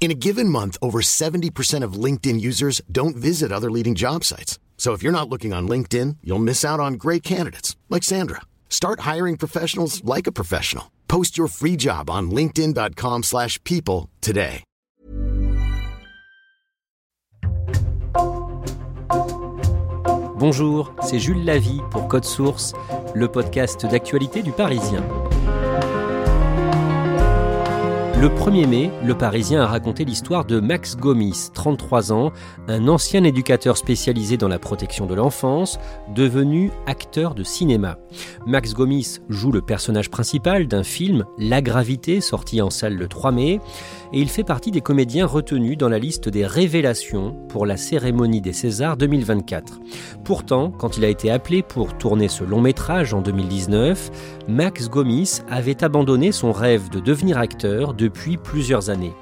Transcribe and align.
In 0.00 0.12
a 0.12 0.14
given 0.14 0.48
month, 0.48 0.78
over 0.80 1.00
70% 1.00 1.82
of 1.82 2.04
LinkedIn 2.04 2.40
users 2.40 2.80
don't 2.90 3.16
visit 3.16 3.52
other 3.52 3.70
leading 3.70 3.94
job 3.94 4.24
sites. 4.24 4.58
So 4.78 4.94
if 4.94 5.02
you're 5.02 5.12
not 5.12 5.28
looking 5.28 5.52
on 5.52 5.68
LinkedIn, 5.68 6.18
you'll 6.22 6.38
miss 6.38 6.64
out 6.64 6.80
on 6.80 6.94
great 6.94 7.22
candidates 7.22 7.76
like 7.90 8.04
Sandra. 8.04 8.42
Start 8.70 9.00
hiring 9.00 9.36
professionals 9.36 10.02
like 10.04 10.26
a 10.26 10.32
professional. 10.32 10.92
Post 11.08 11.36
your 11.36 11.48
free 11.48 11.76
job 11.76 12.08
on 12.08 12.30
linkedin.com/people 12.30 14.08
today. 14.20 14.62
Bonjour, 20.38 20.94
c'est 21.02 21.18
Jules 21.18 21.44
Lavie 21.44 21.80
pour 21.90 22.06
Code 22.06 22.24
Source, 22.24 22.72
le 23.12 23.26
podcast 23.26 23.84
d'actualité 23.86 24.42
du 24.42 24.52
Parisien. 24.52 25.02
Le 28.20 28.28
1er 28.28 28.66
mai, 28.66 28.90
le 29.04 29.16
Parisien 29.16 29.62
a 29.62 29.66
raconté 29.66 30.04
l'histoire 30.04 30.44
de 30.44 30.58
Max 30.58 30.96
Gomis, 30.96 31.50
33 31.54 32.10
ans, 32.10 32.32
un 32.66 32.88
ancien 32.88 33.22
éducateur 33.22 33.76
spécialisé 33.76 34.36
dans 34.36 34.48
la 34.48 34.58
protection 34.58 35.06
de 35.06 35.14
l'enfance, 35.14 35.78
devenu 36.16 36.72
acteur 36.86 37.36
de 37.36 37.44
cinéma. 37.44 37.96
Max 38.44 38.74
Gomis 38.74 39.20
joue 39.28 39.52
le 39.52 39.62
personnage 39.62 40.10
principal 40.10 40.66
d'un 40.66 40.82
film, 40.82 41.26
La 41.38 41.62
Gravité, 41.62 42.20
sorti 42.20 42.60
en 42.60 42.70
salle 42.70 42.96
le 42.96 43.06
3 43.06 43.30
mai, 43.30 43.60
et 44.12 44.20
il 44.20 44.28
fait 44.28 44.44
partie 44.44 44.70
des 44.70 44.80
comédiens 44.80 45.26
retenus 45.26 45.76
dans 45.76 45.88
la 45.88 45.98
liste 45.98 46.28
des 46.28 46.46
révélations 46.46 47.34
pour 47.48 47.66
la 47.66 47.76
cérémonie 47.76 48.40
des 48.40 48.52
Césars 48.52 48.96
2024. 48.96 49.80
Pourtant, 50.24 50.70
quand 50.70 50.98
il 50.98 51.04
a 51.04 51.08
été 51.08 51.30
appelé 51.30 51.62
pour 51.62 51.96
tourner 51.96 52.28
ce 52.28 52.44
long 52.44 52.60
métrage 52.60 53.14
en 53.14 53.20
2019, 53.20 54.10
Max 54.48 54.88
Gomis 54.88 55.40
avait 55.50 55.84
abandonné 55.84 56.32
son 56.32 56.52
rêve 56.52 56.88
de 56.90 57.00
devenir 57.00 57.38
acteur 57.38 57.94
depuis 57.94 58.36
plusieurs 58.36 58.90
années. 58.90 59.14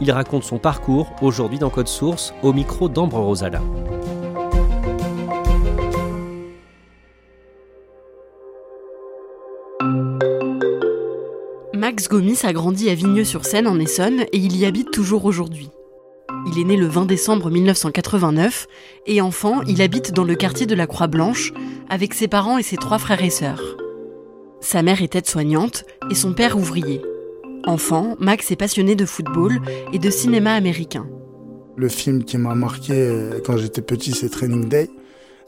Il 0.00 0.10
raconte 0.10 0.44
son 0.44 0.58
parcours 0.58 1.12
aujourd'hui 1.22 1.58
dans 1.58 1.70
Code 1.70 1.88
Source 1.88 2.34
au 2.42 2.52
micro 2.52 2.88
d'Ambre 2.88 3.18
Rosala. 3.18 3.60
Max 11.94 12.08
Gomis 12.08 12.40
a 12.42 12.52
grandi 12.52 12.90
à 12.90 12.94
Vigneux-sur-Seine 12.96 13.68
en 13.68 13.78
Essonne 13.78 14.22
et 14.32 14.38
il 14.38 14.56
y 14.56 14.66
habite 14.66 14.90
toujours 14.90 15.26
aujourd'hui. 15.26 15.70
Il 16.48 16.58
est 16.58 16.64
né 16.64 16.76
le 16.76 16.88
20 16.88 17.04
décembre 17.04 17.52
1989 17.52 18.66
et 19.06 19.20
enfant, 19.20 19.62
il 19.68 19.80
habite 19.80 20.12
dans 20.12 20.24
le 20.24 20.34
quartier 20.34 20.66
de 20.66 20.74
la 20.74 20.88
Croix-Blanche 20.88 21.52
avec 21.88 22.12
ses 22.14 22.26
parents 22.26 22.58
et 22.58 22.64
ses 22.64 22.78
trois 22.78 22.98
frères 22.98 23.22
et 23.22 23.30
sœurs. 23.30 23.76
Sa 24.60 24.82
mère 24.82 25.02
est 25.02 25.14
aide-soignante 25.14 25.84
et 26.10 26.16
son 26.16 26.34
père 26.34 26.58
ouvrier. 26.58 27.00
Enfant, 27.64 28.16
Max 28.18 28.50
est 28.50 28.56
passionné 28.56 28.96
de 28.96 29.06
football 29.06 29.60
et 29.92 30.00
de 30.00 30.10
cinéma 30.10 30.54
américain. 30.54 31.06
Le 31.76 31.88
film 31.88 32.24
qui 32.24 32.38
m'a 32.38 32.56
marqué 32.56 32.92
euh, 32.92 33.38
quand 33.46 33.56
j'étais 33.56 33.82
petit, 33.82 34.10
c'est 34.10 34.30
Training 34.30 34.68
Day. 34.68 34.90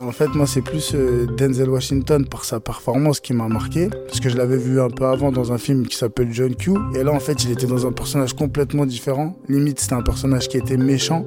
En 0.01 0.12
fait, 0.12 0.29
moi, 0.34 0.47
c'est 0.47 0.61
plus 0.61 0.93
euh, 0.95 1.27
Denzel 1.39 1.71
Washington 1.71 2.27
par 2.27 2.45
sa 2.45 2.61
performance 2.61 3.19
qui 3.19 3.33
m'a 3.33 3.49
marqué. 3.49 3.89
Parce 4.07 4.21
que 4.21 4.29
je 4.29 4.37
l'avais 4.37 4.59
vu 4.59 4.79
un 4.79 4.91
peu 4.91 5.07
avant 5.07 5.33
dans 5.33 5.53
un 5.53 5.59
film 5.59 5.87
qui 5.87 5.97
s'appelle 5.97 6.29
John 6.33 6.55
Q. 6.55 6.75
Et 6.95 7.03
là, 7.03 7.12
en 7.12 7.19
fait, 7.19 7.45
il 7.45 7.51
était 7.51 7.67
dans 7.67 7.87
un 7.87 7.93
personnage 7.93 8.34
complètement 8.34 8.84
différent. 8.84 9.37
Limite, 9.49 9.81
c'était 9.81 9.95
un 9.95 10.03
personnage 10.03 10.49
qui 10.49 10.59
était 10.59 10.77
méchant. 10.77 11.25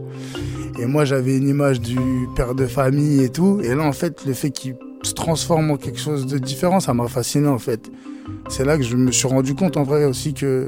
Et 0.78 0.86
moi, 0.86 1.04
j'avais 1.04 1.36
une 1.36 1.48
image 1.48 1.82
du 1.82 1.98
père 2.36 2.54
de 2.54 2.68
famille 2.68 3.24
et 3.24 3.30
tout. 3.30 3.60
Et 3.64 3.74
là, 3.74 3.84
en 3.84 3.92
fait, 3.92 4.24
le 4.26 4.34
fait 4.34 4.52
qu'il 4.52 4.76
se 5.04 5.14
transforme 5.14 5.72
en 5.72 5.78
quelque 5.78 6.00
chose 6.00 6.26
de 6.26 6.38
différent, 6.38 6.80
ça 6.80 6.94
m'a 6.94 7.08
fasciné, 7.08 7.48
en 7.48 7.60
fait. 7.60 7.92
C'est 8.50 8.66
là 8.66 8.78
que 8.78 8.84
je 8.84 8.96
me 8.96 9.12
suis 9.12 9.28
rendu 9.28 9.56
compte, 9.56 9.78
en 9.78 9.84
vrai, 9.84 10.06
aussi 10.06 10.34
que 10.34 10.68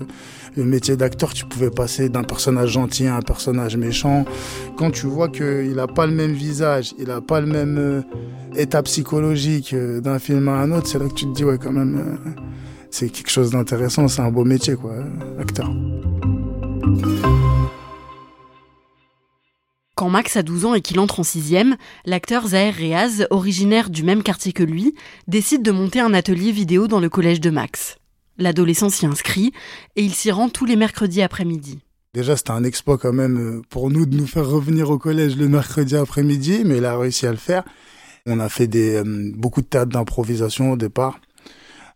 le 0.56 0.64
métier 0.64 0.98
d'acteur, 0.98 1.34
tu 1.34 1.46
pouvais 1.46 1.70
passer 1.70 2.10
d'un 2.10 2.24
personnage 2.24 2.72
gentil 2.72 3.08
à 3.08 3.16
un 3.16 3.22
personnage 3.22 3.78
méchant. 3.78 4.26
Quand 4.78 4.92
tu 4.92 5.08
vois 5.08 5.30
qu'il 5.30 5.76
n'a 5.76 5.88
pas 5.88 6.06
le 6.06 6.14
même 6.14 6.34
visage, 6.34 6.94
il 7.00 7.08
n'a 7.08 7.22
pas 7.22 7.40
le 7.40 7.48
même 7.48 7.78
euh, 7.78 8.02
état 8.56 8.84
psychologique 8.84 9.74
euh, 9.74 10.02
d'un 10.02 10.20
film 10.20 10.48
à 10.48 10.54
un 10.54 10.72
autre, 10.72 10.88
c'est 10.88 11.00
là 11.00 11.08
que 11.08 11.14
tu 11.14 11.26
te 11.26 11.34
dis, 11.34 11.44
ouais, 11.44 11.58
quand 11.58 11.72
même, 11.72 11.98
euh, 11.98 12.32
c'est 12.90 13.10
quelque 13.10 13.32
chose 13.32 13.52
d'intéressant, 13.52 14.08
c'est 14.08 14.22
un 14.22 14.32
beau 14.32 14.44
métier, 14.44 14.76
quoi, 14.76 14.94
acteur. 15.40 15.70
Quand 20.02 20.10
Max 20.10 20.36
a 20.36 20.42
12 20.42 20.66
ans 20.66 20.74
et 20.74 20.82
qu'il 20.82 21.00
entre 21.00 21.20
en 21.20 21.24
sixième, 21.24 21.78
l'acteur 22.06 22.48
Zahir 22.48 22.74
Reaz, 22.74 23.28
originaire 23.30 23.92
du 23.92 24.02
même 24.02 24.24
quartier 24.24 24.52
que 24.52 24.64
lui, 24.64 24.96
décide 25.28 25.62
de 25.62 25.70
monter 25.70 26.00
un 26.00 26.16
atelier 26.16 26.52
vidéo 26.52 26.88
dans 26.88 27.00
le 27.00 27.08
collège 27.08 27.40
de 27.40 27.52
Max. 27.52 27.98
L'adolescent 28.40 28.90
s'y 28.90 29.06
inscrit 29.06 29.52
et 29.96 30.02
il 30.02 30.16
s'y 30.16 30.32
rend 30.32 30.50
tous 30.50 30.66
les 30.66 30.76
mercredis 30.76 31.22
après-midi. 31.22 31.82
Déjà, 32.16 32.36
c'était 32.36 32.50
un 32.50 32.64
exploit 32.64 32.98
quand 32.98 33.14
même 33.14 33.38
euh, 33.38 33.62
pour 33.70 33.92
nous 33.92 34.08
de 34.08 34.18
nous 34.18 34.26
faire 34.26 34.48
revenir 34.48 34.90
au 34.90 34.98
collège 34.98 35.38
le 35.38 35.48
mercredi 35.48 35.96
après-midi, 35.96 36.64
mais 36.66 36.78
il 36.78 36.86
a 36.86 36.98
réussi 36.98 37.28
à 37.28 37.32
le 37.32 37.38
faire. 37.38 37.64
On 38.26 38.40
a 38.40 38.50
fait 38.50 38.66
des, 38.66 38.96
euh, 38.96 39.32
beaucoup 39.36 39.62
de 39.62 39.68
théâtre 39.68 39.92
d'improvisation 39.92 40.72
au 40.72 40.78
départ 40.78 41.20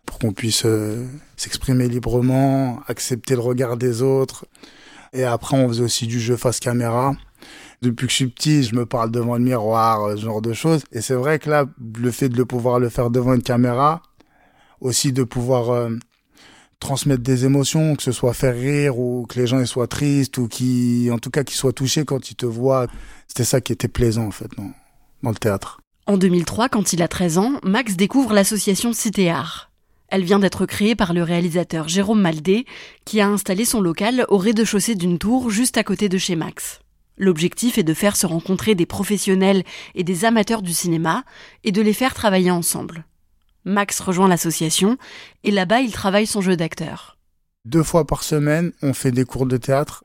pour 0.06 0.20
qu'on 0.20 0.32
puisse 0.32 0.62
euh, 0.68 1.08
s'exprimer 1.38 1.90
librement, 1.90 2.84
accepter 2.88 3.34
le 3.34 3.42
regard 3.42 3.78
des 3.78 4.04
autres. 4.04 4.46
Et 5.12 5.24
après, 5.24 5.58
on 5.58 5.68
faisait 5.70 5.84
aussi 5.84 6.06
du 6.06 6.20
jeu 6.20 6.38
face 6.38 6.60
caméra. 6.60 7.16
Depuis 7.82 8.08
que 8.08 8.12
je 8.12 8.16
suis 8.16 8.28
petit, 8.28 8.64
je 8.64 8.76
me 8.76 8.86
parle 8.86 9.12
devant 9.12 9.36
le 9.36 9.44
miroir, 9.44 10.12
ce 10.12 10.22
genre 10.22 10.42
de 10.42 10.54
choses. 10.54 10.84
Et 10.92 11.02
c'est 11.02 11.14
vrai 11.14 11.40
que 11.40 11.50
là, 11.50 11.66
le 11.98 12.12
fait 12.12 12.30
de 12.30 12.38
le 12.38 12.46
pouvoir 12.46 12.80
le 12.80 12.90
faire 12.90 13.10
devant 13.10 13.34
une 13.34 13.44
caméra, 13.44 14.02
aussi 14.82 15.14
de 15.14 15.24
pouvoir 15.24 15.70
euh, 15.72 15.90
transmettre 16.80 17.24
des 17.24 17.46
émotions, 17.46 17.96
que 17.96 18.04
ce 18.04 18.12
soit 18.12 18.34
faire 18.34 18.56
rire 18.56 19.00
ou 19.00 19.26
que 19.28 19.40
les 19.40 19.48
gens 19.48 19.64
soient 19.66 19.88
tristes 19.88 20.38
ou 20.38 20.48
qui, 20.48 21.10
en 21.12 21.20
tout 21.20 21.30
cas, 21.30 21.44
qu'ils 21.44 21.58
soient 21.58 21.74
touchés 21.74 22.06
quand 22.06 22.30
ils 22.30 22.36
te 22.36 22.46
voient. 22.46 22.88
C'était 23.28 23.44
ça 23.44 23.62
qui 23.62 23.74
était 23.74 23.88
plaisant 23.88 24.28
en 24.28 24.32
fait 24.32 24.50
dans, 24.58 24.72
dans 25.24 25.30
le 25.30 25.36
théâtre. 25.36 25.80
En 26.08 26.18
2003, 26.18 26.70
quand 26.70 26.94
il 26.94 27.02
a 27.02 27.08
13 27.08 27.38
ans, 27.40 27.54
Max 27.64 27.96
découvre 27.96 28.34
l'association 28.34 28.94
Cité 28.94 29.30
Art. 29.32 29.72
Elle 30.10 30.24
vient 30.24 30.38
d'être 30.38 30.68
créée 30.68 30.96
par 30.96 31.14
le 31.14 31.24
réalisateur 31.24 31.88
Jérôme 31.88 32.22
Maldé, 32.22 32.66
qui 33.06 33.20
a 33.22 33.28
installé 33.28 33.66
son 33.66 33.82
local 33.82 34.26
au 34.30 34.38
rez-de-chaussée 34.38 34.94
d'une 34.94 35.18
tour 35.18 35.50
juste 35.50 35.78
à 35.78 35.84
côté 35.84 36.10
de 36.10 36.20
chez 36.20 36.36
Max. 36.36 36.80
L'objectif 37.18 37.78
est 37.78 37.84
de 37.84 37.94
faire 37.94 38.16
se 38.16 38.26
rencontrer 38.26 38.76
des 38.76 38.86
professionnels 38.86 39.64
et 39.94 40.04
des 40.04 40.26
amateurs 40.26 40.62
du 40.62 40.74
cinéma 40.74 41.24
et 41.64 41.72
de 41.72 41.82
les 41.82 41.94
faire 41.94 42.14
travailler 42.14 42.52
ensemble. 42.52 43.06
Max 43.64 44.00
rejoint 44.00 44.28
l'association 44.28 44.98
et 45.44 45.52
là-bas 45.52 45.82
il 45.82 45.92
travaille 45.92 46.28
son 46.28 46.42
jeu 46.42 46.56
d'acteur. 46.56 47.18
Deux 47.66 47.84
fois 47.84 48.06
par 48.06 48.24
semaine, 48.24 48.72
on 48.82 48.94
fait 48.94 49.12
des 49.12 49.26
cours 49.26 49.48
de 49.48 49.58
théâtre. 49.58 50.04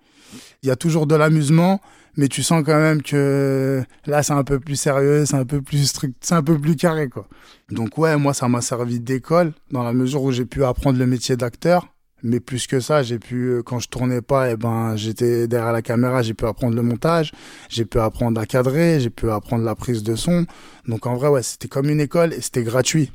Il 0.63 0.69
y 0.69 0.73
a 0.73 0.77
toujours 0.77 1.07
de 1.07 1.15
l'amusement, 1.15 1.81
mais 2.17 2.29
tu 2.29 2.43
sens 2.43 2.63
quand 2.65 2.79
même 2.79 3.03
que 3.03 3.85
là 4.07 4.23
c'est 4.23 4.33
un 4.33 4.45
peu 4.45 4.61
plus 4.61 4.77
sérieux, 4.77 5.27
c'est 5.27 5.37
un 5.37 5.45
peu 5.45 5.61
plus 5.61 5.87
strict, 5.87 6.17
c'est 6.21 6.35
un 6.35 6.43
peu 6.43 6.59
plus 6.59 6.77
carré 6.77 7.09
quoi. 7.09 7.27
Donc 7.71 7.99
ouais, 7.99 8.17
moi 8.17 8.35
ça 8.35 8.49
m'a 8.49 8.61
servi 8.61 9.01
d'école 9.01 9.53
dans 9.71 9.83
la 9.83 9.93
mesure 9.93 10.23
où 10.23 10.33
j'ai 10.33 10.47
pu 10.47 10.65
apprendre 10.65 10.99
le 10.99 11.07
métier 11.07 11.37
d'acteur. 11.37 11.89
Mais 12.23 12.41
plus 12.41 12.67
que 12.67 12.81
ça, 12.81 13.03
j'ai 13.03 13.19
pu, 13.19 13.49
euh, 13.49 13.63
quand 13.63 13.79
je 13.79 13.89
tournais 13.89 14.21
pas, 14.21 14.51
eh 14.51 14.57
ben, 14.57 14.95
j'étais 14.97 15.49
derrière 15.49 15.73
la 15.73 15.83
caméra, 15.83 16.23
j'ai 16.23 16.35
pu 16.35 16.45
apprendre 16.45 16.77
le 16.77 16.83
montage, 16.83 17.33
j'ai 17.69 17.85
pu 17.85 17.99
apprendre 17.99 18.39
à 18.41 18.47
cadrer, 18.47 19.01
j'ai 19.01 19.11
pu 19.11 19.31
apprendre 19.31 19.65
la 19.65 19.75
prise 19.75 20.03
de 20.03 20.15
son. 20.17 20.45
Donc 20.87 21.07
en 21.07 21.15
vrai, 21.15 21.29
ouais, 21.29 21.43
c'était 21.43 21.69
comme 21.69 21.89
une 21.89 22.01
école 22.01 22.35
et 22.35 22.41
c'était 22.41 22.63
gratuit. 22.63 23.11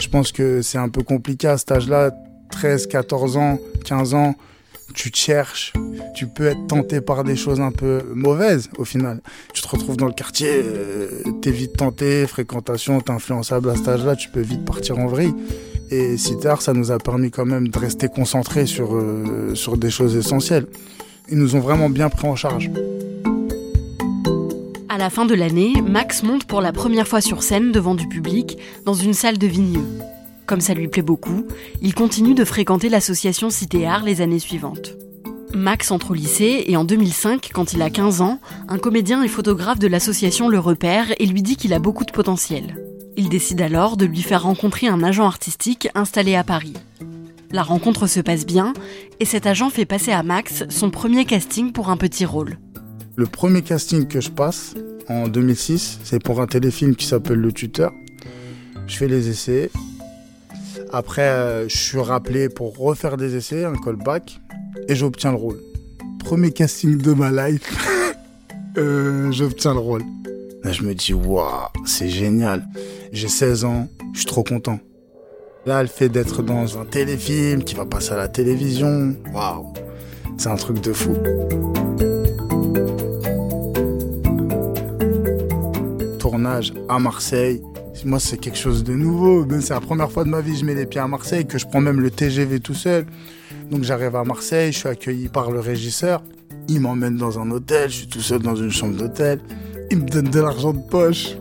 Je 0.00 0.08
pense 0.08 0.32
que 0.32 0.62
c'est 0.62 0.78
un 0.78 0.88
peu 0.88 1.02
compliqué 1.02 1.46
à 1.46 1.58
cet 1.58 1.70
âge-là, 1.72 2.10
13, 2.50 2.88
14 2.88 3.36
ans, 3.36 3.58
15 3.84 4.14
ans, 4.14 4.34
tu 4.94 5.10
te 5.10 5.16
cherches, 5.16 5.72
tu 6.14 6.26
peux 6.26 6.46
être 6.46 6.66
tenté 6.68 7.00
par 7.00 7.24
des 7.24 7.36
choses 7.36 7.60
un 7.60 7.72
peu 7.72 8.02
mauvaises 8.14 8.68
au 8.78 8.84
final. 8.84 9.20
Tu 9.52 9.62
te 9.62 9.68
retrouves 9.68 9.96
dans 9.96 10.06
le 10.06 10.12
quartier, 10.12 10.50
euh, 10.52 11.22
t'es 11.42 11.50
vite 11.50 11.76
tenté, 11.76 12.26
fréquentation, 12.26 13.00
t'es 13.00 13.10
influençable 13.10 13.70
à 13.70 13.76
cet 13.76 13.88
âge-là, 13.88 14.16
tu 14.16 14.28
peux 14.28 14.40
vite 14.40 14.64
partir 14.64 14.98
en 14.98 15.06
vrille. 15.06 15.34
Et 15.96 16.16
tard, 16.40 16.60
ça 16.60 16.72
nous 16.72 16.90
a 16.90 16.98
permis 16.98 17.30
quand 17.30 17.46
même 17.46 17.68
de 17.68 17.78
rester 17.78 18.08
concentrés 18.08 18.66
sur, 18.66 18.96
euh, 18.96 19.54
sur 19.54 19.76
des 19.76 19.90
choses 19.90 20.16
essentielles. 20.16 20.66
Ils 21.30 21.38
nous 21.38 21.54
ont 21.54 21.60
vraiment 21.60 21.88
bien 21.88 22.08
pris 22.08 22.26
en 22.26 22.34
charge. 22.34 22.68
À 24.88 24.98
la 24.98 25.08
fin 25.08 25.24
de 25.24 25.34
l'année, 25.34 25.72
Max 25.86 26.24
monte 26.24 26.46
pour 26.46 26.60
la 26.60 26.72
première 26.72 27.06
fois 27.06 27.20
sur 27.20 27.44
scène 27.44 27.70
devant 27.70 27.94
du 27.94 28.08
public 28.08 28.58
dans 28.84 28.94
une 28.94 29.14
salle 29.14 29.38
de 29.38 29.46
Vigneux. 29.46 29.86
Comme 30.46 30.60
ça 30.60 30.74
lui 30.74 30.88
plaît 30.88 31.02
beaucoup, 31.02 31.46
il 31.80 31.94
continue 31.94 32.34
de 32.34 32.44
fréquenter 32.44 32.88
l'association 32.88 33.48
Cité 33.48 33.86
Art 33.86 34.02
les 34.02 34.20
années 34.20 34.40
suivantes. 34.40 34.96
Max 35.54 35.92
entre 35.92 36.10
au 36.10 36.14
lycée 36.14 36.64
et 36.66 36.76
en 36.76 36.84
2005, 36.84 37.50
quand 37.54 37.72
il 37.72 37.82
a 37.82 37.90
15 37.90 38.20
ans, 38.20 38.40
un 38.68 38.78
comédien 38.78 39.22
et 39.22 39.28
photographe 39.28 39.78
de 39.78 39.86
l'association 39.86 40.48
le 40.48 40.58
repère 40.58 41.06
et 41.20 41.26
lui 41.26 41.42
dit 41.42 41.54
qu'il 41.54 41.72
a 41.72 41.78
beaucoup 41.78 42.04
de 42.04 42.10
potentiel. 42.10 42.83
Il 43.16 43.28
décide 43.28 43.60
alors 43.60 43.96
de 43.96 44.06
lui 44.06 44.22
faire 44.22 44.42
rencontrer 44.42 44.88
un 44.88 45.02
agent 45.02 45.24
artistique 45.24 45.88
installé 45.94 46.34
à 46.34 46.42
Paris. 46.42 46.74
La 47.52 47.62
rencontre 47.62 48.08
se 48.08 48.18
passe 48.18 48.44
bien 48.44 48.72
et 49.20 49.24
cet 49.24 49.46
agent 49.46 49.70
fait 49.70 49.84
passer 49.84 50.10
à 50.10 50.24
Max 50.24 50.64
son 50.68 50.90
premier 50.90 51.24
casting 51.24 51.70
pour 51.70 51.90
un 51.90 51.96
petit 51.96 52.24
rôle. 52.24 52.58
Le 53.14 53.26
premier 53.26 53.62
casting 53.62 54.08
que 54.08 54.20
je 54.20 54.30
passe 54.30 54.74
en 55.08 55.28
2006, 55.28 56.00
c'est 56.02 56.20
pour 56.20 56.40
un 56.40 56.48
téléfilm 56.48 56.96
qui 56.96 57.06
s'appelle 57.06 57.38
Le 57.38 57.52
Tuteur. 57.52 57.92
Je 58.88 58.96
fais 58.96 59.06
les 59.06 59.28
essais. 59.28 59.70
Après, 60.92 61.28
euh, 61.28 61.68
je 61.68 61.76
suis 61.76 62.00
rappelé 62.00 62.48
pour 62.48 62.76
refaire 62.76 63.16
des 63.16 63.36
essais, 63.36 63.64
un 63.64 63.74
callback 63.74 64.40
et 64.88 64.96
j'obtiens 64.96 65.30
le 65.30 65.38
rôle. 65.38 65.60
Premier 66.18 66.50
casting 66.50 66.98
de 66.98 67.12
ma 67.12 67.30
life, 67.30 67.62
euh, 68.78 69.30
j'obtiens 69.30 69.74
le 69.74 69.80
rôle. 69.80 70.02
Là, 70.64 70.72
je 70.72 70.82
me 70.82 70.94
dis, 70.94 71.12
waouh, 71.12 71.68
c'est 71.84 72.08
génial. 72.08 72.66
J'ai 73.12 73.28
16 73.28 73.66
ans, 73.66 73.86
je 74.14 74.20
suis 74.20 74.26
trop 74.26 74.42
content. 74.42 74.80
Là, 75.66 75.82
le 75.82 75.88
fait 75.88 76.08
d'être 76.08 76.42
dans 76.42 76.78
un 76.78 76.86
téléfilm 76.86 77.62
qui 77.62 77.74
va 77.74 77.84
passer 77.84 78.12
à 78.12 78.16
la 78.16 78.28
télévision, 78.28 79.14
waouh, 79.34 79.74
c'est 80.38 80.48
un 80.48 80.56
truc 80.56 80.80
de 80.80 80.94
fou. 80.94 81.18
Tournage 86.18 86.72
à 86.88 86.98
Marseille, 86.98 87.60
moi 88.06 88.18
c'est 88.18 88.38
quelque 88.38 88.58
chose 88.58 88.84
de 88.84 88.94
nouveau. 88.94 89.44
Ben, 89.44 89.60
c'est 89.60 89.74
la 89.74 89.80
première 89.80 90.10
fois 90.10 90.24
de 90.24 90.30
ma 90.30 90.40
vie 90.40 90.52
que 90.52 90.60
je 90.60 90.64
mets 90.64 90.74
les 90.74 90.86
pieds 90.86 91.00
à 91.00 91.06
Marseille, 91.06 91.46
que 91.46 91.58
je 91.58 91.66
prends 91.66 91.82
même 91.82 92.00
le 92.00 92.10
TGV 92.10 92.60
tout 92.60 92.72
seul. 92.72 93.04
Donc 93.70 93.82
j'arrive 93.82 94.16
à 94.16 94.24
Marseille, 94.24 94.72
je 94.72 94.78
suis 94.78 94.88
accueilli 94.88 95.28
par 95.28 95.50
le 95.50 95.60
régisseur. 95.60 96.22
Il 96.68 96.80
m'emmène 96.80 97.18
dans 97.18 97.38
un 97.38 97.50
hôtel, 97.50 97.90
je 97.90 97.96
suis 97.96 98.06
tout 98.06 98.22
seul 98.22 98.40
dans 98.40 98.56
une 98.56 98.70
chambre 98.70 98.96
d'hôtel. 98.96 99.40
Il 99.90 99.98
me 99.98 100.08
donne 100.08 100.30
de 100.30 100.40
l'argent 100.40 100.72
de 100.72 100.80
poche. 100.80 101.36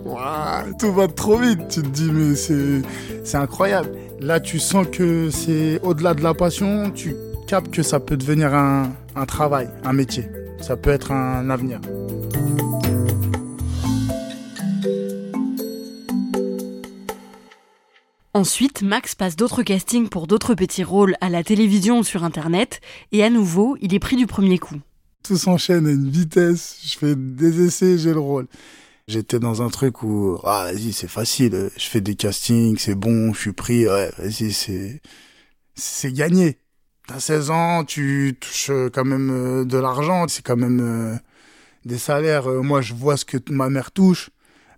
tout 0.79 0.93
va 0.93 1.07
trop 1.07 1.37
vite. 1.37 1.67
Tu 1.69 1.81
te 1.81 1.87
dis, 1.87 2.11
mais 2.11 2.35
c'est, 2.35 3.37
incroyable. 3.37 3.89
Là, 4.19 4.39
tu 4.39 4.59
sens 4.59 4.85
que 4.91 5.29
c'est 5.29 5.79
au-delà 5.81 6.13
de 6.13 6.21
la 6.21 6.33
passion. 6.33 6.91
Tu 6.91 7.15
captes 7.47 7.71
que 7.71 7.83
ça 7.83 7.99
peut 7.99 8.17
devenir 8.17 8.53
un, 8.53 8.91
un 9.15 9.25
travail, 9.25 9.69
un 9.83 9.93
métier. 9.93 10.25
Ça 10.61 10.77
peut 10.77 10.91
être 10.91 11.11
un 11.11 11.49
avenir. 11.49 11.79
Ensuite, 18.35 18.81
Max 18.81 19.13
passe 19.13 19.35
d'autres 19.35 19.61
castings 19.61 20.09
pour 20.09 20.25
d'autres 20.25 20.55
petits 20.55 20.83
rôles 20.83 21.15
à 21.21 21.29
la 21.29 21.43
télévision 21.43 21.99
ou 21.99 22.03
sur 22.03 22.23
Internet, 22.23 22.81
et 23.11 23.23
à 23.23 23.29
nouveau, 23.29 23.77
il 23.79 23.93
est 23.93 23.99
pris 23.99 24.15
du 24.15 24.25
premier 24.25 24.57
coup. 24.57 24.77
Tout 25.23 25.37
s'enchaîne 25.37 25.87
à 25.87 25.91
une 25.91 26.09
vitesse, 26.09 26.77
je 26.83 26.97
fais 26.97 27.15
des 27.15 27.65
essais, 27.65 27.97
j'ai 27.97 28.13
le 28.13 28.19
rôle. 28.19 28.47
J'étais 29.07 29.39
dans 29.39 29.61
un 29.61 29.69
truc 29.69 30.03
où, 30.03 30.37
ah, 30.43 30.65
vas-y, 30.71 30.93
c'est 30.93 31.07
facile, 31.07 31.69
je 31.77 31.85
fais 31.85 32.01
des 32.01 32.15
castings, 32.15 32.77
c'est 32.77 32.95
bon, 32.95 33.33
je 33.33 33.39
suis 33.39 33.53
pris, 33.53 33.87
ouais, 33.87 34.11
vas-y, 34.17 34.51
c'est, 34.51 35.01
c'est 35.75 36.11
gagné. 36.13 36.57
T'as 37.07 37.19
16 37.19 37.49
ans, 37.51 37.83
tu 37.83 38.37
touches 38.39 38.71
quand 38.93 39.03
même 39.05 39.29
euh, 39.31 39.65
de 39.65 39.77
l'argent, 39.77 40.25
c'est 40.27 40.45
quand 40.45 40.55
même 40.55 40.79
euh, 40.81 41.15
des 41.85 41.97
salaires. 41.97 42.49
Euh, 42.49 42.61
moi, 42.61 42.81
je 42.81 42.93
vois 42.93 43.17
ce 43.17 43.25
que 43.25 43.37
ma 43.49 43.69
mère 43.69 43.91
touche. 43.91 44.29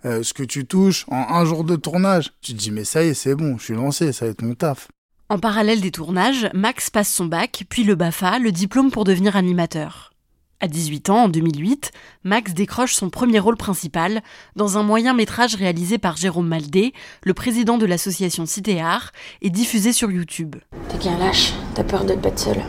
Euh, 0.05 0.21
ce 0.21 0.33
que 0.33 0.43
tu 0.43 0.67
touches 0.67 1.05
en 1.07 1.33
un 1.33 1.45
jour 1.45 1.63
de 1.63 1.75
tournage. 1.75 2.31
Tu 2.41 2.53
te 2.53 2.59
dis, 2.59 2.69
mais 2.69 2.83
ça 2.83 3.03
y 3.03 3.07
est, 3.07 3.13
c'est 3.15 3.33
bon, 3.33 3.57
je 3.57 3.63
suis 3.63 3.73
lancé, 3.73 4.11
ça 4.13 4.25
va 4.25 4.31
être 4.31 4.43
mon 4.43 4.53
taf. 4.53 4.87
En 5.29 5.39
parallèle 5.39 5.81
des 5.81 5.89
tournages, 5.89 6.47
Max 6.53 6.91
passe 6.91 7.11
son 7.11 7.25
bac, 7.25 7.63
puis 7.69 7.83
le 7.83 7.95
BAFA, 7.95 8.37
le 8.37 8.51
diplôme 8.51 8.91
pour 8.91 9.03
devenir 9.03 9.35
animateur. 9.35 10.11
À 10.61 10.67
18 10.67 11.09
ans, 11.09 11.23
en 11.23 11.29
2008, 11.29 11.91
Max 12.23 12.53
décroche 12.53 12.93
son 12.93 13.09
premier 13.09 13.39
rôle 13.39 13.57
principal 13.57 14.21
dans 14.55 14.77
un 14.77 14.83
moyen 14.83 15.13
métrage 15.13 15.55
réalisé 15.55 15.97
par 15.97 16.15
Jérôme 16.15 16.47
Maldé, 16.47 16.93
le 17.23 17.33
président 17.33 17.77
de 17.77 17.85
l'association 17.85 18.45
Cité 18.45 18.81
Art, 18.81 19.11
et 19.41 19.49
diffusé 19.49 19.91
sur 19.93 20.11
YouTube. 20.11 20.55
T'es 20.89 20.97
qu'un 20.97 21.17
lâche, 21.17 21.53
t'as 21.73 21.83
peur 21.83 22.05
d'être 22.05 22.21
bête 22.21 22.39
seul. 22.39 22.63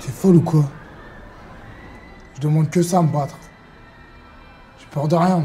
T'es 0.00 0.12
folle 0.12 0.36
ou 0.36 0.42
quoi? 0.42 0.70
Je 2.34 2.40
demande 2.42 2.70
que 2.70 2.82
ça 2.82 2.98
à 2.98 3.02
me 3.02 3.10
battre 3.12 3.38
de 5.04 5.14
rien, 5.14 5.44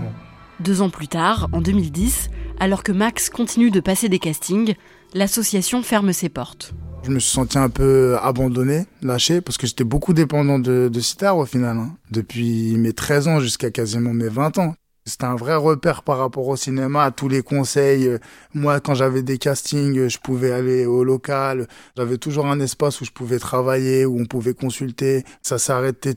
Deux 0.62 0.82
ans 0.82 0.90
plus 0.90 1.10
tard, 1.10 1.50
en 1.52 1.62
2010, 1.62 2.30
alors 2.60 2.84
que 2.84 2.94
Max 2.94 3.30
continue 3.30 3.70
de 3.70 3.82
passer 3.82 4.08
des 4.08 4.20
castings, 4.20 4.76
l'association 5.14 5.84
ferme 5.84 6.14
ses 6.14 6.30
portes. 6.30 6.74
Je 7.04 7.10
me 7.10 7.20
suis 7.20 7.32
senti 7.32 7.58
un 7.58 7.70
peu 7.70 8.18
abandonné, 8.22 8.86
lâché, 9.02 9.42
parce 9.42 9.58
que 9.58 9.66
j'étais 9.66 9.84
beaucoup 9.84 10.14
dépendant 10.14 10.60
de, 10.60 10.88
de 10.88 11.32
au 11.32 11.46
final. 11.46 11.78
Hein. 11.78 11.96
Depuis 12.12 12.78
mes 12.78 12.94
13 12.94 13.28
ans 13.28 13.40
jusqu'à 13.40 13.72
quasiment 13.72 14.14
mes 14.14 14.30
20 14.30 14.60
ans. 14.60 14.76
C'était 15.08 15.26
un 15.26 15.36
vrai 15.36 15.56
repère 15.56 16.04
par 16.04 16.20
rapport 16.20 16.48
au 16.48 16.56
cinéma, 16.56 17.06
à 17.06 17.12
tous 17.12 17.28
les 17.28 17.42
conseils. 17.42 18.08
Moi, 18.54 18.80
quand 18.80 18.94
j'avais 18.94 19.24
des 19.24 19.40
castings, 19.40 20.08
je 20.08 20.20
pouvais 20.20 20.52
aller 20.52 20.86
au 20.86 21.04
local. 21.04 21.68
J'avais 21.98 22.20
toujours 22.20 22.46
un 22.46 22.60
espace 22.60 23.02
où 23.02 23.06
je 23.06 23.12
pouvais 23.12 23.40
travailler, 23.40 24.06
où 24.06 24.20
on 24.20 24.26
pouvait 24.26 24.54
consulter. 24.54 25.24
Ça 25.42 25.58
arrêté 25.76 26.14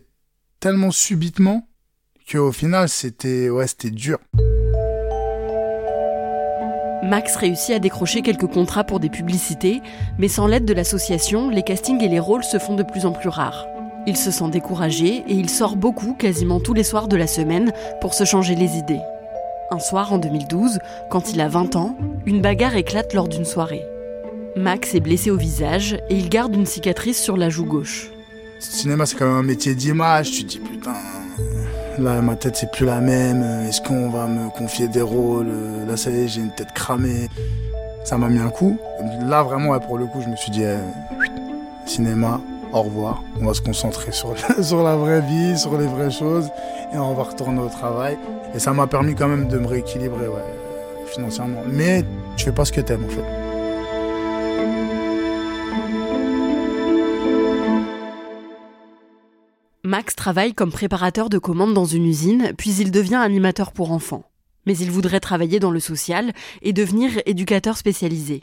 tellement 0.61 0.91
subitement 0.91 1.67
qu'au 2.31 2.53
final, 2.53 2.91
c'était 2.91 3.49
ouais, 3.49 3.67
c'était 3.67 3.91
dur. 3.91 4.19
Max 7.05 7.37
réussit 7.37 7.75
à 7.75 7.79
décrocher 7.79 8.23
quelques 8.23 8.47
contrats 8.47 8.85
pour 8.85 8.99
des 8.99 9.11
publicités, 9.11 9.83
mais 10.19 10.29
sans 10.29 10.47
l'aide 10.47 10.65
de 10.65 10.73
l'association, 10.73 11.51
les 11.51 11.63
castings 11.63 12.03
et 12.03 12.09
les 12.09 12.19
rôles 12.19 12.45
se 12.45 12.59
font 12.59 12.75
de 12.75 12.83
plus 12.83 13.05
en 13.05 13.13
plus 13.13 13.29
rares. 13.29 13.67
Il 14.07 14.17
se 14.17 14.31
sent 14.31 14.49
découragé 14.51 15.23
et 15.29 15.35
il 15.35 15.51
sort 15.51 15.77
beaucoup, 15.77 16.15
quasiment 16.15 16.61
tous 16.61 16.73
les 16.73 16.83
soirs 16.83 17.07
de 17.07 17.17
la 17.17 17.27
semaine, 17.27 17.73
pour 18.01 18.15
se 18.15 18.25
changer 18.25 18.55
les 18.55 18.77
idées. 18.79 19.01
Un 19.71 19.81
soir 19.81 20.15
en 20.15 20.19
2012, 20.19 20.79
quand 21.11 21.31
il 21.31 21.41
a 21.43 21.49
20 21.49 21.77
ans, 21.77 21.97
une 22.25 22.41
bagarre 22.41 22.77
éclate 22.77 23.13
lors 23.13 23.29
d'une 23.29 23.45
soirée. 23.45 23.85
Max 24.57 24.95
est 24.95 25.01
blessé 25.01 25.31
au 25.31 25.37
visage 25.37 25.99
et 26.09 26.17
il 26.17 26.31
garde 26.31 26.55
une 26.55 26.67
cicatrice 26.67 27.23
sur 27.23 27.37
la 27.37 27.51
joue 27.51 27.67
gauche. 27.67 28.11
Cinéma, 28.61 29.05
c'est 29.05 29.17
quand 29.17 29.27
même 29.27 29.37
un 29.37 29.43
métier 29.43 29.75
d'image. 29.75 30.31
Tu 30.31 30.45
dis, 30.45 30.59
putain, 30.59 30.95
Là, 31.99 32.21
ma 32.23 32.35
tête, 32.35 32.57
c'est 32.57 32.71
plus 32.71 32.87
la 32.87 33.01
même. 33.01 33.43
Est-ce 33.69 33.81
qu'on 33.81 34.11
va 34.11 34.27
me 34.27 34.51
confier 34.51 34.89
des 34.89 35.01
rôles? 35.01 35.53
Là, 35.87 35.97
ça 35.97 36.11
y 36.11 36.25
est, 36.25 36.29
j'ai 36.29 36.41
une 36.41 36.51
tête 36.51 36.73
cramée. 36.75 37.29
Ça 38.05 38.19
m'a 38.19 38.29
mis 38.29 38.41
un 38.41 38.51
coup. 38.51 38.77
Là, 39.27 39.43
vraiment, 39.45 39.79
pour 39.79 39.99
le 39.99 40.07
coup, 40.07 40.21
je 40.21 40.29
me 40.29 40.35
suis 40.35 40.51
dit, 40.51 40.65
eh, 40.65 40.79
cinéma, 41.87 42.41
au 42.73 42.83
revoir. 42.83 43.23
On 43.41 43.47
va 43.47 43.55
se 43.55 43.61
concentrer 43.61 44.11
sur, 44.11 44.35
sur 44.61 44.83
la 44.83 44.97
vraie 44.97 45.21
vie, 45.21 45.57
sur 45.57 45.79
les 45.79 45.87
vraies 45.87 46.11
choses, 46.11 46.49
et 46.93 46.99
on 46.99 47.15
va 47.15 47.23
retourner 47.23 47.61
au 47.61 47.69
travail. 47.69 48.19
Et 48.55 48.59
ça 48.59 48.73
m'a 48.73 48.89
permis 48.89 49.15
quand 49.15 49.29
même 49.29 49.47
de 49.47 49.59
me 49.59 49.67
rééquilibrer, 49.67 50.27
ouais, 50.27 50.45
financièrement. 51.07 51.63
Mais 51.67 52.05
tu 52.37 52.45
fais 52.45 52.53
pas 52.53 52.65
ce 52.65 52.73
que 52.73 52.81
t'aimes, 52.81 53.05
en 53.05 53.09
fait. 53.09 53.44
Max 59.97 60.17
travaille 60.17 60.55
comme 60.55 60.73
préparateur 60.73 61.31
de 61.31 61.39
commandes 61.39 61.73
dans 61.73 61.85
une 61.85 62.05
usine, 62.05 62.53
puis 62.59 62.75
il 62.81 62.91
devient 62.91 63.15
animateur 63.15 63.71
pour 63.71 63.93
enfants. 63.93 64.29
Mais 64.67 64.77
il 64.77 64.91
voudrait 64.91 65.21
travailler 65.21 65.61
dans 65.61 65.71
le 65.71 65.79
social 65.79 66.33
et 66.63 66.73
devenir 66.73 67.13
éducateur 67.27 67.77
spécialisé. 67.77 68.43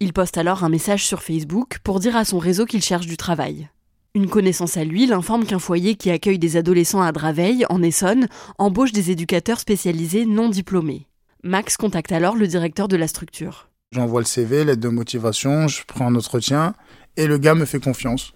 Il 0.00 0.14
poste 0.14 0.38
alors 0.38 0.64
un 0.64 0.70
message 0.70 1.04
sur 1.04 1.22
Facebook 1.22 1.80
pour 1.84 2.00
dire 2.00 2.16
à 2.16 2.24
son 2.24 2.38
réseau 2.38 2.64
qu'il 2.64 2.80
cherche 2.80 3.06
du 3.06 3.18
travail. 3.18 3.68
Une 4.14 4.30
connaissance 4.30 4.78
à 4.78 4.84
lui 4.84 5.04
l'informe 5.04 5.44
qu'un 5.44 5.58
foyer 5.58 5.96
qui 5.96 6.10
accueille 6.10 6.38
des 6.38 6.56
adolescents 6.56 7.02
à 7.02 7.12
Draveil, 7.12 7.66
en 7.68 7.82
Essonne, 7.82 8.26
embauche 8.56 8.92
des 8.92 9.10
éducateurs 9.10 9.60
spécialisés 9.60 10.24
non 10.24 10.48
diplômés. 10.48 11.08
Max 11.42 11.76
contacte 11.76 12.12
alors 12.12 12.36
le 12.36 12.46
directeur 12.46 12.88
de 12.88 12.96
la 12.96 13.06
structure. 13.06 13.68
J'envoie 13.92 14.22
le 14.22 14.26
CV, 14.26 14.64
l'aide 14.64 14.80
de 14.80 14.88
motivation, 14.88 15.68
je 15.68 15.82
prends 15.86 16.06
un 16.06 16.14
entretien 16.14 16.74
et 17.18 17.26
le 17.26 17.36
gars 17.36 17.54
me 17.54 17.66
fait 17.66 17.80
confiance. 17.80 18.32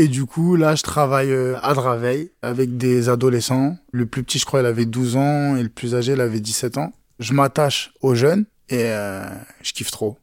Et 0.00 0.06
du 0.06 0.26
coup, 0.26 0.54
là, 0.54 0.76
je 0.76 0.84
travaille 0.84 1.32
euh, 1.32 1.58
à 1.60 1.74
Draveil 1.74 2.30
avec 2.40 2.76
des 2.76 3.08
adolescents. 3.08 3.76
Le 3.90 4.06
plus 4.06 4.22
petit, 4.22 4.38
je 4.38 4.44
crois, 4.46 4.60
il 4.60 4.66
avait 4.66 4.86
12 4.86 5.16
ans 5.16 5.56
et 5.56 5.62
le 5.64 5.68
plus 5.68 5.96
âgé, 5.96 6.12
il 6.12 6.20
avait 6.20 6.38
17 6.38 6.78
ans. 6.78 6.92
Je 7.18 7.32
m'attache 7.32 7.92
aux 8.00 8.14
jeunes 8.14 8.44
et 8.68 8.84
euh, 8.84 9.24
je 9.60 9.72
kiffe 9.72 9.90
trop. 9.90 10.16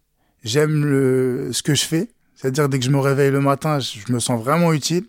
J'aime 0.46 0.86
le 0.86 1.50
ce 1.52 1.62
que 1.62 1.76
je 1.76 1.84
fais, 1.84 2.08
c'est-à-dire 2.36 2.70
dès 2.70 2.80
que 2.80 2.86
je 2.86 2.90
me 2.90 3.00
réveille 3.00 3.32
le 3.32 3.42
matin, 3.42 3.80
je 3.80 4.14
me 4.14 4.20
sens 4.20 4.42
vraiment 4.42 4.72
utile. 4.72 5.04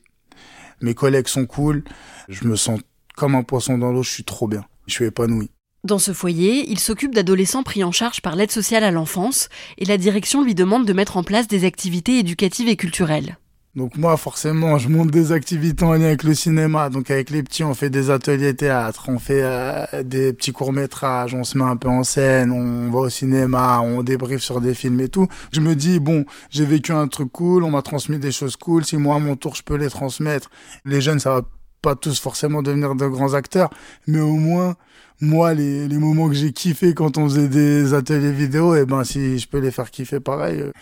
Mes 0.80 0.94
collègues 0.94 1.28
sont 1.28 1.46
cool. 1.46 1.84
Je 2.28 2.44
me 2.44 2.56
sens 2.56 2.80
comme 3.16 3.36
un 3.36 3.44
poisson 3.44 3.78
dans 3.78 3.92
l'eau. 3.92 4.02
Je 4.02 4.10
suis 4.10 4.24
trop 4.24 4.48
bien. 4.48 4.64
Je 4.88 4.94
suis 4.94 5.04
épanoui. 5.04 5.48
Dans 5.84 6.00
ce 6.00 6.12
foyer, 6.12 6.68
il 6.68 6.80
s'occupe 6.80 7.14
d'adolescents 7.14 7.62
pris 7.62 7.84
en 7.84 7.92
charge 7.92 8.20
par 8.20 8.34
l'aide 8.34 8.50
sociale 8.50 8.82
à 8.82 8.90
l'enfance 8.90 9.48
et 9.78 9.84
la 9.84 9.96
direction 9.96 10.42
lui 10.42 10.56
demande 10.56 10.86
de 10.86 10.92
mettre 10.92 11.16
en 11.16 11.22
place 11.22 11.46
des 11.46 11.64
activités 11.64 12.18
éducatives 12.18 12.68
et 12.68 12.74
culturelles. 12.74 13.36
Donc 13.76 13.98
moi, 13.98 14.16
forcément, 14.16 14.78
je 14.78 14.88
monte 14.88 15.10
des 15.10 15.32
activités 15.32 15.84
en 15.84 15.92
lien 15.92 16.06
avec 16.06 16.22
le 16.22 16.32
cinéma. 16.32 16.88
Donc 16.88 17.10
avec 17.10 17.28
les 17.28 17.42
petits, 17.42 17.62
on 17.62 17.74
fait 17.74 17.90
des 17.90 18.10
ateliers 18.10 18.56
théâtre, 18.56 19.10
on 19.10 19.18
fait 19.18 19.42
euh, 19.42 20.02
des 20.02 20.32
petits 20.32 20.52
courts-métrages, 20.52 21.34
on 21.34 21.44
se 21.44 21.58
met 21.58 21.64
un 21.64 21.76
peu 21.76 21.88
en 21.88 22.02
scène, 22.02 22.52
on 22.52 22.90
va 22.90 23.00
au 23.00 23.08
cinéma, 23.10 23.80
on 23.82 24.02
débriefe 24.02 24.40
sur 24.40 24.62
des 24.62 24.72
films 24.72 25.00
et 25.00 25.10
tout. 25.10 25.28
Je 25.52 25.60
me 25.60 25.74
dis, 25.74 26.00
bon, 26.00 26.24
j'ai 26.48 26.64
vécu 26.64 26.92
un 26.92 27.06
truc 27.06 27.30
cool, 27.32 27.64
on 27.64 27.70
m'a 27.70 27.82
transmis 27.82 28.18
des 28.18 28.32
choses 28.32 28.56
cool, 28.56 28.82
si 28.86 28.96
moi, 28.96 29.16
à 29.16 29.18
mon 29.18 29.36
tour, 29.36 29.54
je 29.54 29.62
peux 29.62 29.76
les 29.76 29.90
transmettre. 29.90 30.48
Les 30.86 31.02
jeunes, 31.02 31.18
ça 31.18 31.34
va 31.34 31.42
pas 31.82 31.96
tous 31.96 32.18
forcément 32.18 32.62
devenir 32.62 32.94
de 32.94 33.06
grands 33.06 33.34
acteurs, 33.34 33.68
mais 34.06 34.20
au 34.20 34.36
moins, 34.36 34.76
moi, 35.20 35.52
les, 35.52 35.86
les 35.86 35.98
moments 35.98 36.28
que 36.28 36.34
j'ai 36.34 36.52
kiffé 36.52 36.94
quand 36.94 37.18
on 37.18 37.28
faisait 37.28 37.48
des 37.48 37.92
ateliers 37.92 38.32
vidéo, 38.32 38.74
et 38.74 38.80
eh 38.80 38.86
ben, 38.86 39.04
si 39.04 39.38
je 39.38 39.46
peux 39.46 39.58
les 39.58 39.70
faire 39.70 39.90
kiffer 39.90 40.18
pareil. 40.18 40.60
Euh. 40.60 40.72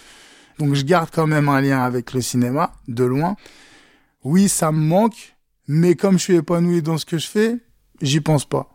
Donc, 0.58 0.74
je 0.74 0.84
garde 0.84 1.10
quand 1.12 1.26
même 1.26 1.48
un 1.48 1.60
lien 1.60 1.82
avec 1.82 2.12
le 2.12 2.20
cinéma, 2.20 2.72
de 2.88 3.04
loin. 3.04 3.36
Oui, 4.22 4.48
ça 4.48 4.72
me 4.72 4.78
manque, 4.78 5.36
mais 5.68 5.94
comme 5.94 6.18
je 6.18 6.24
suis 6.24 6.36
épanoui 6.36 6.82
dans 6.82 6.98
ce 6.98 7.06
que 7.06 7.18
je 7.18 7.26
fais, 7.26 7.58
j'y 8.00 8.20
pense 8.20 8.44
pas. 8.44 8.70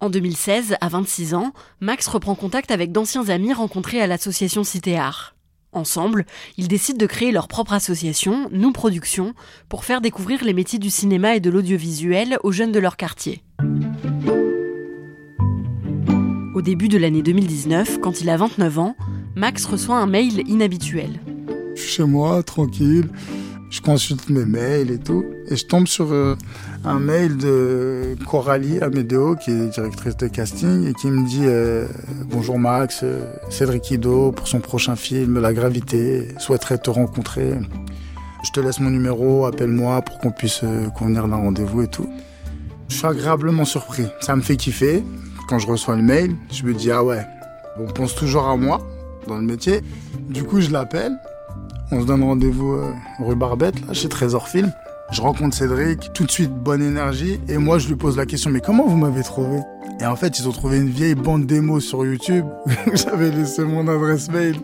En 0.00 0.10
2016, 0.10 0.76
à 0.80 0.88
26 0.88 1.34
ans, 1.34 1.52
Max 1.80 2.08
reprend 2.08 2.34
contact 2.34 2.72
avec 2.72 2.90
d'anciens 2.90 3.28
amis 3.28 3.52
rencontrés 3.52 4.02
à 4.02 4.08
l'association 4.08 4.64
Cité 4.64 4.98
Art. 4.98 5.36
Ensemble, 5.74 6.26
ils 6.58 6.68
décident 6.68 6.98
de 6.98 7.06
créer 7.06 7.32
leur 7.32 7.48
propre 7.48 7.72
association, 7.72 8.48
Nous 8.52 8.72
Productions, 8.72 9.32
pour 9.70 9.84
faire 9.84 10.02
découvrir 10.02 10.44
les 10.44 10.52
métiers 10.52 10.78
du 10.78 10.90
cinéma 10.90 11.36
et 11.36 11.40
de 11.40 11.48
l'audiovisuel 11.48 12.36
aux 12.42 12.52
jeunes 12.52 12.72
de 12.72 12.78
leur 12.78 12.96
quartier. 12.98 13.42
Au 16.54 16.60
début 16.60 16.88
de 16.88 16.98
l'année 16.98 17.22
2019, 17.22 18.00
quand 18.00 18.20
il 18.20 18.28
a 18.28 18.36
29 18.36 18.78
ans, 18.78 18.96
Max 19.34 19.64
reçoit 19.64 19.96
un 19.96 20.06
mail 20.06 20.46
inhabituel. 20.46 21.18
Je 21.74 21.80
suis 21.80 21.90
chez 21.90 22.04
moi, 22.04 22.42
tranquille, 22.42 23.08
je 23.70 23.80
consulte 23.80 24.28
mes 24.28 24.44
mails 24.44 24.90
et 24.90 24.98
tout, 24.98 25.24
et 25.48 25.56
je 25.56 25.64
tombe 25.64 25.86
sur 25.86 26.12
euh, 26.12 26.36
un 26.84 26.98
mail 26.98 27.38
de 27.38 28.14
Coralie 28.28 28.80
Amedeo, 28.80 29.36
qui 29.36 29.50
est 29.50 29.68
directrice 29.68 30.18
de 30.18 30.28
casting, 30.28 30.86
et 30.86 30.92
qui 30.92 31.06
me 31.06 31.26
dit 31.26 31.44
euh, 31.44 31.86
Bonjour 32.26 32.58
Max, 32.58 33.00
euh, 33.02 33.24
Cédric 33.48 33.90
Ido, 33.90 34.32
pour 34.32 34.46
son 34.46 34.60
prochain 34.60 34.96
film, 34.96 35.40
La 35.40 35.54
Gravité, 35.54 36.28
souhaiterait 36.38 36.78
te 36.78 36.90
rencontrer. 36.90 37.54
Je 38.44 38.50
te 38.50 38.60
laisse 38.60 38.80
mon 38.80 38.90
numéro, 38.90 39.46
appelle-moi 39.46 40.02
pour 40.02 40.18
qu'on 40.18 40.30
puisse 40.30 40.60
convenir 40.98 41.26
d'un 41.26 41.36
rendez-vous 41.36 41.82
et 41.82 41.88
tout. 41.88 42.08
Je 42.88 42.96
suis 42.96 43.06
agréablement 43.06 43.64
surpris, 43.64 44.04
ça 44.20 44.36
me 44.36 44.42
fait 44.42 44.56
kiffer, 44.56 45.02
quand 45.48 45.58
je 45.58 45.66
reçois 45.66 45.96
le 45.96 46.02
mail, 46.02 46.36
je 46.50 46.64
me 46.64 46.74
dis 46.74 46.90
ah 46.90 47.02
ouais, 47.02 47.24
on 47.78 47.86
pense 47.86 48.14
toujours 48.14 48.46
à 48.46 48.56
moi 48.56 48.82
dans 49.26 49.36
le 49.36 49.42
métier. 49.42 49.80
Du 50.28 50.44
coup, 50.44 50.60
je 50.60 50.70
l'appelle. 50.70 51.12
On 51.90 52.00
se 52.00 52.06
donne 52.06 52.22
rendez-vous 52.22 52.72
euh, 52.72 52.92
rue 53.18 53.34
Barbette, 53.34 53.86
là, 53.86 53.92
chez 53.92 54.08
Trésor 54.08 54.48
Film. 54.48 54.72
Je 55.12 55.20
rencontre 55.20 55.54
Cédric, 55.54 56.10
tout 56.14 56.24
de 56.24 56.30
suite 56.30 56.50
bonne 56.50 56.82
énergie, 56.82 57.38
et 57.46 57.58
moi 57.58 57.78
je 57.78 57.86
lui 57.86 57.96
pose 57.96 58.16
la 58.16 58.24
question, 58.24 58.48
mais 58.48 58.62
comment 58.62 58.86
vous 58.86 58.96
m'avez 58.96 59.22
trouvé? 59.22 59.60
Et 60.00 60.06
en 60.06 60.16
fait, 60.16 60.38
ils 60.38 60.48
ont 60.48 60.52
trouvé 60.52 60.78
une 60.78 60.88
vieille 60.88 61.14
bande 61.14 61.44
démo 61.44 61.80
sur 61.80 62.06
YouTube. 62.06 62.46
J'avais 62.94 63.30
laissé 63.30 63.62
mon 63.62 63.86
adresse 63.88 64.30
mail. 64.30 64.56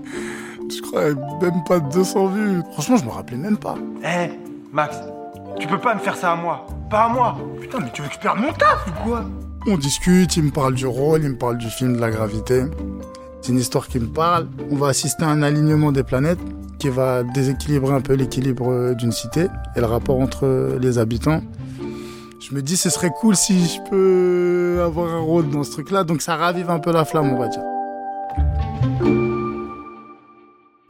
Je 0.71 0.81
crois 0.81 1.15
même 1.43 1.63
pas 1.67 1.81
200 1.81 2.27
vues. 2.29 2.63
Franchement, 2.73 2.97
je 2.97 3.05
me 3.05 3.11
rappelais 3.11 3.37
même 3.37 3.59
pas. 3.59 3.75
Eh, 4.03 4.31
Max, 4.73 4.97
tu 5.61 5.67
peux 5.67 5.79
pas 5.79 5.95
me 5.95 6.01
faire 6.01 6.17
ça 6.17 6.33
à 6.33 6.37
moi. 6.37 6.67
Pas 6.91 7.05
à 7.05 7.09
moi. 7.11 7.37
Putain, 7.61 7.81
mais 7.81 7.91
tu 7.93 8.01
veux 8.01 8.09
que 8.09 8.15
je 8.15 8.19
perde 8.19 8.39
mon 8.39 8.53
taf 8.53 8.87
ou 8.89 9.09
quoi? 9.09 9.25
On 9.67 9.77
discute, 9.77 10.37
il 10.39 10.45
me 10.45 10.51
parle 10.51 10.75
du 10.75 10.87
rôle, 10.87 11.23
il 11.23 11.31
me 11.31 11.37
parle 11.37 11.59
du 11.59 11.69
film 11.69 11.97
de 11.97 12.01
la 12.01 12.11
gravité. 12.11 12.63
C'est 13.41 13.53
une 13.53 13.59
histoire 13.59 13.89
qui 13.89 13.99
me 13.99 14.07
parle. 14.07 14.49
On 14.71 14.77
va 14.77 14.89
assister 14.89 15.25
à 15.25 15.29
un 15.29 15.43
alignement 15.43 15.93
des 15.93 16.03
planètes 16.03 16.41
qui 16.79 16.89
va 16.89 17.23
déséquilibrer 17.23 17.95
un 17.95 18.01
peu 18.01 18.15
l'équilibre 18.15 18.95
d'une 18.95 19.13
cité 19.13 19.49
et 19.77 19.81
le 19.81 19.87
rapport 19.87 20.21
entre 20.21 20.79
les 20.81 20.99
habitants. 20.99 21.43
Je 22.41 22.55
me 22.55 22.63
dis 22.63 22.77
ce 22.77 22.89
serait 22.89 23.11
cool 23.11 23.37
si 23.37 23.67
je 23.67 23.91
peux 23.91 24.83
avoir 24.85 25.13
un 25.13 25.21
rôle 25.21 25.51
dans 25.51 25.65
ce 25.65 25.73
truc-là, 25.73 26.05
donc 26.05 26.23
ça 26.23 26.37
ravive 26.37 26.71
un 26.71 26.79
peu 26.79 26.93
la 26.93 27.05
flamme, 27.05 27.33
on 27.33 27.39
va 27.39 27.49
dire. 27.49 27.63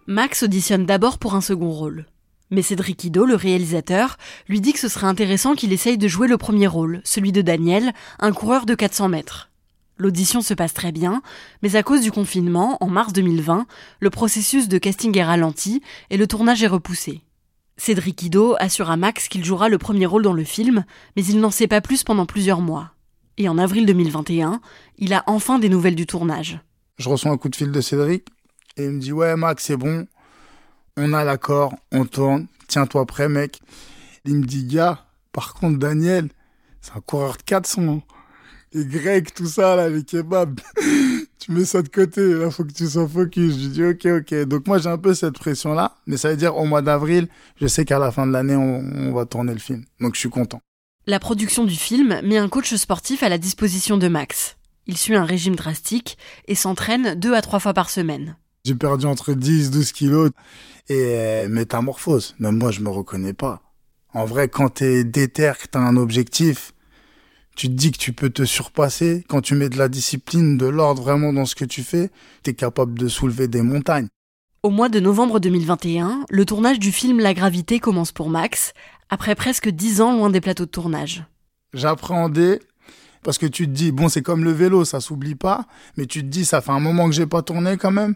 Max 0.06 0.42
auditionne 0.42 0.86
d'abord 0.86 1.18
pour 1.18 1.34
un 1.34 1.40
second 1.40 1.70
rôle. 1.70 2.06
Mais 2.50 2.62
Cédric 2.62 3.04
Ido, 3.04 3.26
le 3.26 3.34
réalisateur, 3.34 4.16
lui 4.48 4.60
dit 4.60 4.72
que 4.72 4.78
ce 4.78 4.88
serait 4.88 5.06
intéressant 5.06 5.54
qu'il 5.54 5.72
essaye 5.72 5.98
de 5.98 6.08
jouer 6.08 6.28
le 6.28 6.38
premier 6.38 6.66
rôle, 6.66 7.00
celui 7.04 7.32
de 7.32 7.42
Daniel, 7.42 7.92
un 8.18 8.32
coureur 8.32 8.64
de 8.64 8.74
400 8.74 9.08
mètres. 9.08 9.50
L'audition 9.98 10.40
se 10.40 10.54
passe 10.54 10.74
très 10.74 10.92
bien, 10.92 11.22
mais 11.62 11.76
à 11.76 11.82
cause 11.82 12.00
du 12.00 12.12
confinement, 12.12 12.78
en 12.80 12.88
mars 12.88 13.12
2020, 13.12 13.66
le 14.00 14.10
processus 14.10 14.68
de 14.68 14.78
casting 14.78 15.16
est 15.18 15.24
ralenti 15.24 15.82
et 16.10 16.16
le 16.16 16.26
tournage 16.26 16.62
est 16.62 16.68
repoussé. 16.68 17.22
Cédric 17.76 18.22
Ido 18.22 18.56
assure 18.58 18.90
à 18.90 18.96
Max 18.96 19.28
qu'il 19.28 19.44
jouera 19.44 19.68
le 19.68 19.78
premier 19.78 20.06
rôle 20.06 20.22
dans 20.22 20.32
le 20.32 20.44
film, 20.44 20.84
mais 21.16 21.24
il 21.24 21.40
n'en 21.40 21.50
sait 21.50 21.68
pas 21.68 21.80
plus 21.80 22.04
pendant 22.04 22.26
plusieurs 22.26 22.60
mois. 22.60 22.92
Et 23.36 23.48
en 23.48 23.58
avril 23.58 23.86
2021, 23.86 24.60
il 24.98 25.12
a 25.12 25.22
enfin 25.26 25.58
des 25.58 25.68
nouvelles 25.68 25.94
du 25.94 26.06
tournage. 26.06 26.60
Je 26.98 27.08
reçois 27.08 27.30
un 27.30 27.36
coup 27.36 27.48
de 27.48 27.56
fil 27.56 27.70
de 27.70 27.80
Cédric 27.80 28.26
et 28.76 28.84
il 28.84 28.90
me 28.90 29.00
dit 29.00 29.12
Ouais, 29.12 29.36
Max, 29.36 29.64
c'est 29.64 29.76
bon, 29.76 30.06
on 31.00 31.12
a 31.12 31.22
l'accord, 31.22 31.76
on 31.92 32.04
tourne, 32.04 32.48
tiens-toi 32.66 33.06
prêt, 33.06 33.28
mec. 33.28 33.60
Il 34.24 34.34
me 34.34 34.44
dit, 34.44 34.64
gars, 34.64 35.06
par 35.30 35.54
contre, 35.54 35.78
Daniel, 35.78 36.28
c'est 36.80 36.96
un 36.96 37.00
coureur 37.00 37.36
de 37.36 37.42
400. 37.42 38.02
Les 38.72 38.84
grecs, 38.84 39.34
tout 39.34 39.46
ça, 39.46 39.76
là, 39.76 39.88
les 39.88 40.04
kebabs. 40.04 40.60
tu 41.38 41.52
mets 41.52 41.64
ça 41.64 41.82
de 41.82 41.88
côté, 41.88 42.20
il 42.20 42.50
faut 42.50 42.64
que 42.64 42.72
tu 42.72 42.86
sois 42.86 43.08
focus. 43.08 43.58
Je 43.58 43.68
dis, 43.68 43.84
ok, 43.84 44.06
ok. 44.20 44.46
Donc 44.46 44.66
moi, 44.66 44.78
j'ai 44.78 44.88
un 44.88 44.98
peu 44.98 45.14
cette 45.14 45.38
pression-là, 45.38 45.96
mais 46.06 46.16
ça 46.16 46.30
veut 46.30 46.36
dire 46.36 46.56
au 46.56 46.66
mois 46.66 46.82
d'avril, 46.82 47.28
je 47.60 47.66
sais 47.66 47.84
qu'à 47.84 47.98
la 47.98 48.10
fin 48.10 48.26
de 48.26 48.32
l'année, 48.32 48.56
on, 48.56 48.80
on 48.80 49.12
va 49.12 49.24
tourner 49.24 49.52
le 49.52 49.58
film. 49.58 49.84
Donc 50.00 50.14
je 50.14 50.20
suis 50.20 50.30
content. 50.30 50.60
La 51.06 51.18
production 51.18 51.64
du 51.64 51.74
film 51.74 52.20
met 52.22 52.36
un 52.36 52.50
coach 52.50 52.74
sportif 52.74 53.22
à 53.22 53.30
la 53.30 53.38
disposition 53.38 53.96
de 53.96 54.08
Max. 54.08 54.56
Il 54.86 54.96
suit 54.96 55.14
un 55.14 55.24
régime 55.24 55.56
drastique 55.56 56.18
et 56.46 56.54
s'entraîne 56.54 57.14
deux 57.14 57.34
à 57.34 57.40
trois 57.40 57.60
fois 57.60 57.72
par 57.74 57.88
semaine. 57.88 58.36
J'ai 58.64 58.74
perdu 58.74 59.06
entre 59.06 59.32
10 59.32 59.70
12 59.70 59.92
kilos 59.92 60.30
et 60.88 61.14
euh, 61.16 61.48
métamorphose. 61.48 62.34
Même 62.38 62.58
moi, 62.58 62.70
je 62.70 62.80
me 62.80 62.90
reconnais 62.90 63.32
pas. 63.32 63.62
En 64.12 64.24
vrai, 64.24 64.48
quand 64.48 64.68
t'es 64.68 65.04
déter, 65.04 65.52
que 65.60 65.68
t'as 65.68 65.80
un 65.80 65.96
objectif, 65.96 66.74
tu 67.58 67.66
te 67.66 67.72
dis 67.72 67.90
que 67.90 67.98
tu 67.98 68.12
peux 68.12 68.30
te 68.30 68.44
surpasser. 68.44 69.24
Quand 69.28 69.40
tu 69.40 69.56
mets 69.56 69.68
de 69.68 69.76
la 69.76 69.88
discipline, 69.88 70.56
de 70.56 70.66
l'ordre 70.66 71.02
vraiment 71.02 71.32
dans 71.32 71.44
ce 71.44 71.56
que 71.56 71.64
tu 71.64 71.82
fais, 71.82 72.08
t'es 72.44 72.54
capable 72.54 72.96
de 72.96 73.08
soulever 73.08 73.48
des 73.48 73.62
montagnes. 73.62 74.06
Au 74.62 74.70
mois 74.70 74.88
de 74.88 75.00
novembre 75.00 75.40
2021, 75.40 76.24
le 76.30 76.44
tournage 76.44 76.78
du 76.78 76.92
film 76.92 77.18
La 77.18 77.34
Gravité 77.34 77.80
commence 77.80 78.12
pour 78.12 78.30
Max, 78.30 78.74
après 79.10 79.34
presque 79.34 79.68
10 79.68 80.00
ans 80.00 80.16
loin 80.16 80.30
des 80.30 80.40
plateaux 80.40 80.66
de 80.66 80.70
tournage. 80.70 81.24
J'appréhendais 81.74 82.60
parce 83.24 83.38
que 83.38 83.46
tu 83.46 83.66
te 83.66 83.72
dis, 83.72 83.90
bon, 83.90 84.08
c'est 84.08 84.22
comme 84.22 84.44
le 84.44 84.52
vélo, 84.52 84.84
ça 84.84 85.00
s'oublie 85.00 85.34
pas, 85.34 85.66
mais 85.96 86.06
tu 86.06 86.20
te 86.20 86.28
dis, 86.28 86.44
ça 86.44 86.60
fait 86.60 86.70
un 86.70 86.78
moment 86.78 87.06
que 87.06 87.14
j'ai 87.14 87.26
pas 87.26 87.42
tourné 87.42 87.76
quand 87.76 87.90
même. 87.90 88.14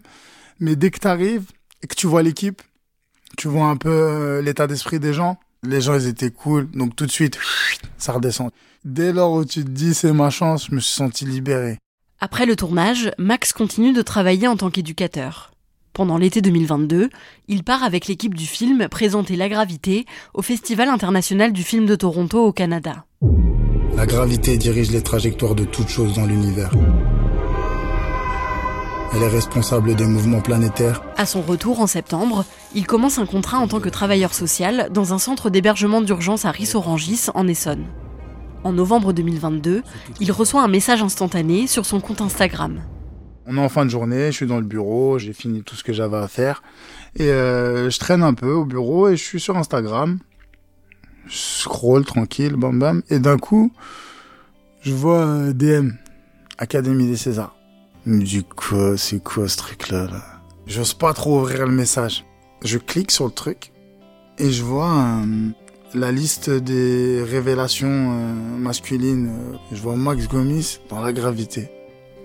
Mais 0.60 0.76
dès 0.76 0.92
que 0.92 1.00
tu 1.00 1.08
arrives 1.08 1.50
et 1.82 1.88
que 1.88 1.96
tu 1.96 2.06
vois 2.06 2.22
l'équipe, 2.22 2.62
tu 3.36 3.48
vois 3.48 3.66
un 3.66 3.76
peu 3.76 3.90
euh, 3.90 4.40
l'état 4.40 4.68
d'esprit 4.68 5.00
des 5.00 5.12
gens. 5.12 5.40
Les 5.64 5.80
gens, 5.80 5.94
ils 5.94 6.06
étaient 6.06 6.30
cool. 6.30 6.70
Donc 6.70 6.94
tout 6.94 7.06
de 7.06 7.10
suite, 7.10 7.38
ça 7.98 8.12
redescend. 8.12 8.52
Dès 8.84 9.12
lors 9.12 9.32
où 9.32 9.44
tu 9.44 9.62
te 9.62 9.70
dis 9.70 9.94
c'est 9.94 10.12
ma 10.12 10.28
chance, 10.28 10.66
je 10.68 10.74
me 10.74 10.80
suis 10.80 10.94
senti 10.94 11.24
libéré. 11.24 11.78
Après 12.20 12.46
le 12.46 12.56
tournage, 12.56 13.12
Max 13.16 13.52
continue 13.52 13.92
de 13.92 14.02
travailler 14.02 14.48
en 14.48 14.56
tant 14.56 14.70
qu'éducateur. 14.70 15.52
Pendant 15.92 16.18
l'été 16.18 16.40
2022, 16.40 17.08
il 17.46 17.62
part 17.62 17.84
avec 17.84 18.08
l'équipe 18.08 18.34
du 18.34 18.46
film 18.46 18.88
présenter 18.88 19.36
La 19.36 19.48
Gravité 19.48 20.04
au 20.34 20.42
Festival 20.42 20.88
international 20.88 21.52
du 21.52 21.62
film 21.62 21.86
de 21.86 21.94
Toronto 21.94 22.44
au 22.44 22.52
Canada. 22.52 23.04
La 23.94 24.06
gravité 24.06 24.56
dirige 24.56 24.90
les 24.90 25.02
trajectoires 25.02 25.54
de 25.54 25.64
toutes 25.64 25.88
choses 25.88 26.14
dans 26.14 26.26
l'univers. 26.26 26.72
Elle 29.14 29.22
est 29.22 29.28
responsable 29.28 29.94
des 29.94 30.06
mouvements 30.06 30.40
planétaires. 30.40 31.04
À 31.16 31.26
son 31.26 31.42
retour 31.42 31.80
en 31.80 31.86
septembre, 31.86 32.44
il 32.74 32.86
commence 32.86 33.18
un 33.18 33.26
contrat 33.26 33.58
en 33.58 33.68
tant 33.68 33.78
que 33.78 33.90
travailleur 33.90 34.34
social 34.34 34.88
dans 34.90 35.12
un 35.12 35.18
centre 35.18 35.50
d'hébergement 35.50 36.00
d'urgence 36.00 36.46
à 36.46 36.50
Rissorangis 36.50 37.26
en 37.34 37.46
Essonne. 37.46 37.84
En 38.64 38.72
novembre 38.72 39.12
2022, 39.12 39.82
il 40.20 40.32
reçoit 40.32 40.62
un 40.62 40.68
message 40.68 41.02
instantané 41.02 41.66
sur 41.66 41.84
son 41.84 42.00
compte 42.00 42.20
Instagram. 42.20 42.80
On 43.46 43.56
est 43.56 43.60
en 43.60 43.68
fin 43.68 43.84
de 43.84 43.90
journée, 43.90 44.26
je 44.26 44.36
suis 44.36 44.46
dans 44.46 44.60
le 44.60 44.66
bureau, 44.66 45.18
j'ai 45.18 45.32
fini 45.32 45.62
tout 45.62 45.74
ce 45.74 45.82
que 45.82 45.92
j'avais 45.92 46.16
à 46.16 46.28
faire. 46.28 46.62
Et 47.16 47.28
euh, 47.28 47.90
je 47.90 47.98
traîne 47.98 48.22
un 48.22 48.34
peu 48.34 48.52
au 48.52 48.64
bureau 48.64 49.08
et 49.08 49.16
je 49.16 49.22
suis 49.22 49.40
sur 49.40 49.56
Instagram. 49.56 50.20
Je 51.26 51.36
scroll 51.36 52.04
tranquille, 52.04 52.54
bam 52.54 52.78
bam. 52.78 53.02
Et 53.10 53.18
d'un 53.18 53.36
coup, 53.36 53.72
je 54.82 54.92
vois 54.92 55.24
euh, 55.26 55.52
DM, 55.52 55.90
Académie 56.58 57.08
des 57.08 57.16
Césars. 57.16 57.56
Il 58.06 58.12
me 58.12 58.42
quoi, 58.54 58.96
c'est 58.96 59.22
quoi 59.22 59.48
ce 59.48 59.56
truc-là 59.56 60.06
là? 60.06 60.22
J'ose 60.66 60.94
pas 60.94 61.12
trop 61.12 61.40
ouvrir 61.40 61.66
le 61.66 61.72
message. 61.72 62.24
Je 62.64 62.78
clique 62.78 63.10
sur 63.10 63.24
le 63.24 63.32
truc 63.32 63.72
et 64.38 64.50
je 64.52 64.62
vois 64.62 64.88
un, 64.88 65.50
la 65.94 66.10
liste 66.10 66.50
des 66.50 67.22
révélations 67.22 67.88
euh, 67.88 68.34
masculines, 68.58 69.28
euh, 69.28 69.56
je 69.72 69.82
vois 69.82 69.96
Max 69.96 70.26
Gomis 70.28 70.78
dans 70.88 71.00
la 71.00 71.12
gravité. 71.12 71.68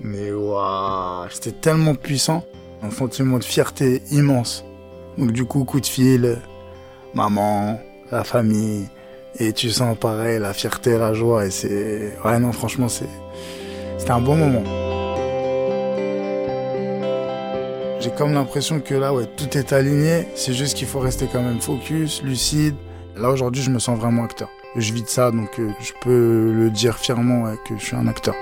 Mais 0.02 0.32
waouh, 0.32 1.28
c'était 1.32 1.52
tellement 1.52 1.96
puissant, 1.96 2.44
un 2.82 2.92
sentiment 2.92 3.40
de 3.40 3.44
fierté 3.44 4.02
immense. 4.12 4.64
Donc 5.18 5.32
du 5.32 5.46
coup, 5.46 5.64
coup 5.66 5.82
de 5.82 5.86
fil, 5.86 6.38
maman, 7.14 7.80
la 8.12 8.24
famille, 8.24 8.88
et 9.40 9.52
tu 9.54 9.70
sens 9.70 9.98
pareil 9.98 10.40
la 10.40 10.54
fierté, 10.54 10.98
la 10.98 11.14
joie, 11.14 11.46
et 11.46 11.52
c'est... 11.52 12.14
Ouais 12.24 12.40
non, 12.40 12.52
franchement, 12.52 12.88
c'est... 12.88 13.10
C'était 13.98 14.12
un 14.12 14.22
bon 14.22 14.36
moment. 14.36 14.64
J'ai 18.00 18.12
comme 18.12 18.34
l'impression 18.34 18.80
que 18.80 18.94
là, 18.94 19.14
ouais, 19.14 19.26
tout 19.36 19.58
est 19.58 19.74
aligné, 19.74 20.28
c'est 20.36 20.54
juste 20.54 20.78
qu'il 20.78 20.88
faut 20.88 21.00
rester 21.00 21.28
quand 21.32 21.42
même 21.42 21.60
focus, 21.60 22.22
lucide. 22.24 22.76
Là 23.20 23.32
aujourd'hui, 23.32 23.64
je 23.64 23.72
me 23.72 23.80
sens 23.80 23.98
vraiment 23.98 24.24
acteur. 24.24 24.50
Je 24.76 24.94
vis 24.94 25.02
de 25.02 25.08
ça, 25.08 25.32
donc 25.32 25.60
euh, 25.60 25.72
je 25.80 25.92
peux 26.02 26.52
le 26.54 26.70
dire 26.70 26.98
fièrement 26.98 27.56
que 27.66 27.76
je 27.76 27.84
suis 27.84 27.96
un 27.96 28.08
acteur. 28.08 28.36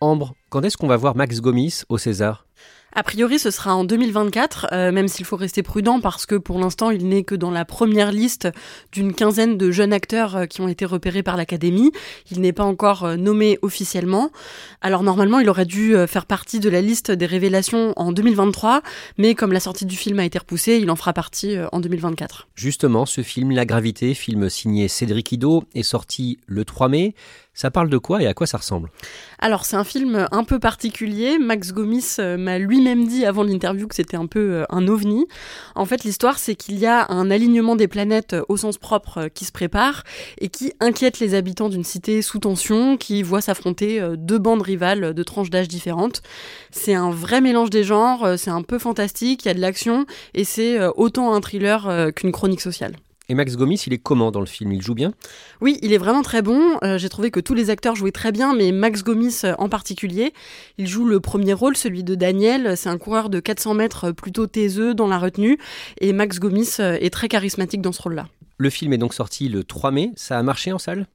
Ambre, 0.00 0.34
quand 0.50 0.62
est-ce 0.62 0.76
qu'on 0.76 0.86
va 0.86 0.96
voir 0.96 1.16
Max 1.16 1.40
Gomis 1.40 1.82
au 1.88 1.98
César? 1.98 2.46
A 2.92 3.02
priori, 3.04 3.38
ce 3.38 3.50
sera 3.50 3.74
en 3.74 3.84
2024, 3.84 4.66
euh, 4.72 4.92
même 4.92 5.06
s'il 5.06 5.24
faut 5.24 5.36
rester 5.36 5.62
prudent 5.62 6.00
parce 6.00 6.26
que 6.26 6.34
pour 6.34 6.58
l'instant, 6.58 6.90
il 6.90 7.08
n'est 7.08 7.22
que 7.22 7.36
dans 7.36 7.50
la 7.50 7.64
première 7.64 8.10
liste 8.10 8.48
d'une 8.90 9.14
quinzaine 9.14 9.56
de 9.56 9.70
jeunes 9.70 9.92
acteurs 9.92 10.36
euh, 10.36 10.46
qui 10.46 10.60
ont 10.60 10.68
été 10.68 10.84
repérés 10.84 11.22
par 11.22 11.36
l'Académie. 11.36 11.92
Il 12.32 12.40
n'est 12.40 12.52
pas 12.52 12.64
encore 12.64 13.04
euh, 13.04 13.16
nommé 13.16 13.58
officiellement. 13.62 14.30
Alors 14.80 15.04
normalement, 15.04 15.38
il 15.38 15.48
aurait 15.48 15.66
dû 15.66 15.94
faire 16.08 16.26
partie 16.26 16.58
de 16.58 16.68
la 16.68 16.80
liste 16.80 17.10
des 17.10 17.26
révélations 17.26 17.92
en 17.96 18.12
2023, 18.12 18.82
mais 19.18 19.34
comme 19.34 19.52
la 19.52 19.60
sortie 19.60 19.84
du 19.84 19.96
film 19.96 20.18
a 20.18 20.24
été 20.24 20.38
repoussée, 20.38 20.78
il 20.78 20.90
en 20.90 20.96
fera 20.96 21.12
partie 21.12 21.56
en 21.70 21.80
2024. 21.80 22.48
Justement, 22.54 23.06
ce 23.06 23.22
film 23.22 23.50
La 23.50 23.66
Gravité, 23.66 24.14
film 24.14 24.48
signé 24.48 24.88
Cédric 24.88 25.32
Ido, 25.32 25.64
est 25.74 25.82
sorti 25.82 26.38
le 26.46 26.64
3 26.64 26.88
mai. 26.88 27.14
Ça 27.52 27.70
parle 27.70 27.90
de 27.90 27.98
quoi 27.98 28.22
et 28.22 28.26
à 28.26 28.34
quoi 28.34 28.46
ça 28.46 28.58
ressemble? 28.58 28.90
Alors 29.38 29.64
c'est 29.64 29.76
un 29.76 29.84
film 29.84 30.28
un 30.30 30.44
peu 30.44 30.58
particulier. 30.60 31.38
Max 31.38 31.72
Gomis 31.72 32.16
euh, 32.18 32.36
m'a 32.36 32.58
lui-même 32.58 33.06
dit 33.06 33.26
avant 33.26 33.42
l'interview 33.42 33.88
que 33.88 33.94
c'était 33.94 34.16
un 34.16 34.26
peu 34.26 34.52
euh, 34.52 34.64
un 34.70 34.86
ovni. 34.86 35.26
En 35.74 35.84
fait 35.84 36.04
l'histoire 36.04 36.38
c'est 36.38 36.54
qu'il 36.54 36.78
y 36.78 36.86
a 36.86 37.10
un 37.10 37.30
alignement 37.30 37.74
des 37.74 37.88
planètes 37.88 38.34
euh, 38.34 38.44
au 38.48 38.56
sens 38.56 38.78
propre 38.78 39.28
qui 39.34 39.44
se 39.44 39.52
prépare 39.52 40.04
et 40.38 40.48
qui 40.48 40.72
inquiète 40.78 41.18
les 41.18 41.34
habitants 41.34 41.68
d'une 41.68 41.84
cité 41.84 42.22
sous 42.22 42.38
tension 42.38 42.96
qui 42.96 43.22
voit 43.22 43.40
s'affronter 43.40 44.00
deux 44.16 44.38
bandes 44.38 44.62
rivales 44.62 45.12
de 45.12 45.22
tranches 45.22 45.50
d'âge 45.50 45.68
différentes. 45.68 46.22
C'est 46.70 46.94
un 46.94 47.10
vrai 47.10 47.40
mélange 47.40 47.70
des 47.70 47.84
genres, 47.84 48.34
c'est 48.38 48.50
un 48.50 48.62
peu 48.62 48.78
fantastique, 48.78 49.44
il 49.44 49.48
y 49.48 49.50
a 49.50 49.54
de 49.54 49.60
l'action 49.60 50.06
et 50.34 50.44
c'est 50.44 50.78
autant 50.96 51.34
un 51.34 51.40
thriller 51.40 52.12
qu'une 52.14 52.32
chronique 52.32 52.60
sociale. 52.60 52.94
Et 53.30 53.34
Max 53.34 53.56
Gomis, 53.56 53.80
il 53.86 53.92
est 53.92 53.98
comment 53.98 54.32
dans 54.32 54.40
le 54.40 54.46
film? 54.46 54.72
Il 54.72 54.82
joue 54.82 54.96
bien? 54.96 55.12
Oui, 55.60 55.78
il 55.82 55.92
est 55.92 55.98
vraiment 55.98 56.22
très 56.22 56.42
bon. 56.42 56.78
Euh, 56.82 56.98
j'ai 56.98 57.08
trouvé 57.08 57.30
que 57.30 57.38
tous 57.38 57.54
les 57.54 57.70
acteurs 57.70 57.94
jouaient 57.94 58.10
très 58.10 58.32
bien, 58.32 58.56
mais 58.56 58.72
Max 58.72 59.04
Gomis 59.04 59.42
euh, 59.44 59.54
en 59.58 59.68
particulier. 59.68 60.32
Il 60.78 60.88
joue 60.88 61.04
le 61.04 61.20
premier 61.20 61.52
rôle, 61.52 61.76
celui 61.76 62.02
de 62.02 62.16
Daniel. 62.16 62.76
C'est 62.76 62.88
un 62.88 62.98
coureur 62.98 63.30
de 63.30 63.38
400 63.38 63.74
mètres 63.74 64.10
plutôt 64.10 64.48
taiseux 64.48 64.94
dans 64.94 65.06
la 65.06 65.16
retenue. 65.16 65.58
Et 66.00 66.12
Max 66.12 66.40
Gomis 66.40 66.70
euh, 66.80 66.98
est 67.00 67.10
très 67.10 67.28
charismatique 67.28 67.82
dans 67.82 67.92
ce 67.92 68.02
rôle-là. 68.02 68.26
Le 68.60 68.68
film 68.68 68.92
est 68.92 68.98
donc 68.98 69.14
sorti 69.14 69.48
le 69.48 69.64
3 69.64 69.90
mai. 69.90 70.12
Ça 70.16 70.38
a 70.38 70.42
marché 70.42 70.70
en 70.70 70.78
salle? 70.78 71.06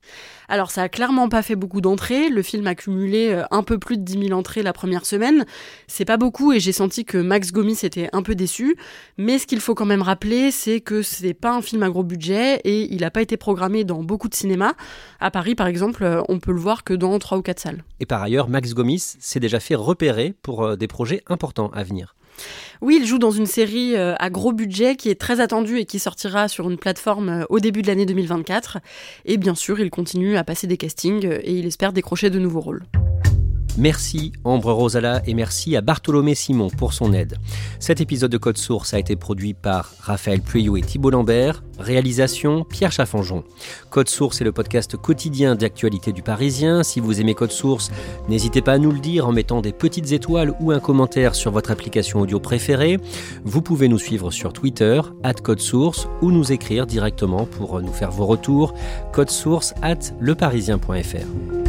Alors, 0.47 0.71
ça 0.71 0.81
a 0.81 0.89
clairement 0.89 1.29
pas 1.29 1.43
fait 1.43 1.55
beaucoup 1.55 1.79
d'entrées. 1.79 2.29
Le 2.29 2.41
film 2.41 2.65
a 2.65 2.73
cumulé 2.73 3.29
euh, 3.29 3.43
un 3.51 3.61
peu 3.61 3.77
plus 3.77 3.97
de 3.97 4.01
10 4.01 4.29
000 4.29 4.31
entrées 4.31 4.63
la 4.63 4.73
première 4.73 5.05
semaine. 5.05 5.45
C'est 5.85 6.05
pas 6.05 6.17
beaucoup 6.17 6.53
et 6.53 6.59
j'ai 6.59 6.71
senti 6.71 7.05
que 7.05 7.19
Max 7.19 7.51
Gomis 7.51 7.77
était 7.83 8.09
un 8.13 8.23
peu 8.23 8.33
déçu. 8.33 8.75
Mais 9.19 9.37
ce 9.37 9.45
qu'il 9.45 9.59
faut 9.59 9.75
quand 9.75 9.85
même 9.85 10.01
rappeler, 10.01 10.49
c'est 10.49 10.81
que 10.81 11.03
c'est 11.03 11.35
pas 11.35 11.55
un 11.55 11.61
film 11.61 11.83
à 11.83 11.89
gros 11.89 12.01
budget 12.01 12.61
et 12.63 12.91
il 12.91 13.03
a 13.03 13.11
pas 13.11 13.21
été 13.21 13.37
programmé 13.37 13.83
dans 13.83 14.01
beaucoup 14.01 14.27
de 14.27 14.33
cinémas. 14.33 14.73
À 15.19 15.29
Paris, 15.29 15.53
par 15.53 15.67
exemple, 15.67 16.03
euh, 16.03 16.23
on 16.29 16.39
peut 16.39 16.51
le 16.51 16.59
voir 16.59 16.83
que 16.83 16.95
dans 16.95 17.19
3 17.19 17.37
ou 17.37 17.41
4 17.43 17.59
salles. 17.59 17.83
Et 17.99 18.07
par 18.07 18.23
ailleurs, 18.23 18.49
Max 18.49 18.73
Gomis 18.73 19.17
s'est 19.19 19.39
déjà 19.39 19.59
fait 19.59 19.75
repérer 19.75 20.33
pour 20.41 20.63
euh, 20.63 20.75
des 20.75 20.87
projets 20.87 21.21
importants 21.27 21.69
à 21.75 21.83
venir. 21.83 22.15
Oui, 22.81 22.99
il 23.01 23.07
joue 23.07 23.17
dans 23.17 23.31
une 23.31 23.45
série 23.45 23.95
euh, 23.95 24.15
à 24.19 24.29
gros 24.29 24.51
budget 24.51 24.95
qui 24.95 25.09
est 25.09 25.19
très 25.19 25.39
attendue 25.39 25.79
et 25.79 25.85
qui 25.85 25.99
sortira 25.99 26.47
sur 26.47 26.69
une 26.69 26.77
plateforme 26.77 27.29
euh, 27.29 27.43
au 27.49 27.59
début 27.59 27.81
de 27.81 27.87
l'année 27.87 28.05
2024. 28.05 28.79
Et 29.25 29.37
bien 29.37 29.55
sûr, 29.55 29.79
il 29.79 29.89
continue 29.89 30.37
à 30.37 30.43
passer 30.43 30.67
des 30.67 30.77
castings 30.77 31.25
euh, 31.25 31.39
et 31.43 31.53
il 31.53 31.65
espère 31.65 31.93
décrocher 31.93 32.29
de 32.29 32.39
nouveaux 32.39 32.61
rôles. 32.61 32.83
Merci 33.77 34.31
Ambre 34.45 34.71
Rosala 34.71 35.21
et 35.25 35.33
merci 35.33 35.75
à 35.75 35.81
Bartholomé 35.81 36.33
Simon 36.33 36.69
pour 36.69 36.93
son 36.93 37.11
aide. 37.11 37.37
Cet 37.79 37.99
épisode 37.99 38.31
de 38.31 38.37
Code 38.37 38.57
Source 38.57 38.93
a 38.93 38.99
été 38.99 39.17
produit 39.17 39.53
par 39.53 39.91
Raphaël 39.99 40.41
Pueyo 40.41 40.77
et 40.77 40.81
Thibault 40.81 41.09
Lambert. 41.09 41.61
Réalisation 41.77 42.63
Pierre 42.63 42.93
Chaffanjon. 42.93 43.43
Code 43.89 44.07
Source 44.07 44.39
est 44.39 44.45
le 44.45 44.53
podcast 44.53 44.95
quotidien 44.95 45.55
d'actualité 45.55 46.13
du 46.13 46.21
Parisien. 46.21 46.83
Si 46.83 47.01
vous 47.01 47.19
aimez 47.19 47.33
Code 47.33 47.51
Source, 47.51 47.91
n'hésitez 48.29 48.61
pas 48.61 48.73
à 48.73 48.77
nous 48.77 48.91
le 48.91 48.99
dire 48.99 49.27
en 49.27 49.33
mettant 49.33 49.59
des 49.59 49.73
petites 49.73 50.13
étoiles 50.13 50.53
ou 50.61 50.71
un 50.71 50.79
commentaire 50.79 51.35
sur 51.35 51.51
votre 51.51 51.71
application 51.71 52.21
audio 52.21 52.39
préférée. 52.39 52.97
Vous 53.43 53.61
pouvez 53.61 53.89
nous 53.89 53.99
suivre 53.99 54.31
sur 54.31 54.53
Twitter, 54.53 55.01
at 55.23 55.33
Code 55.33 55.59
Source, 55.59 56.07
ou 56.21 56.31
nous 56.31 56.53
écrire 56.53 56.87
directement 56.87 57.45
pour 57.45 57.81
nous 57.81 57.93
faire 57.93 58.11
vos 58.11 58.25
retours. 58.25 58.73
Code 59.11 59.29
Source 59.29 59.73
at 59.81 59.99
leparisien.fr. 60.21 61.64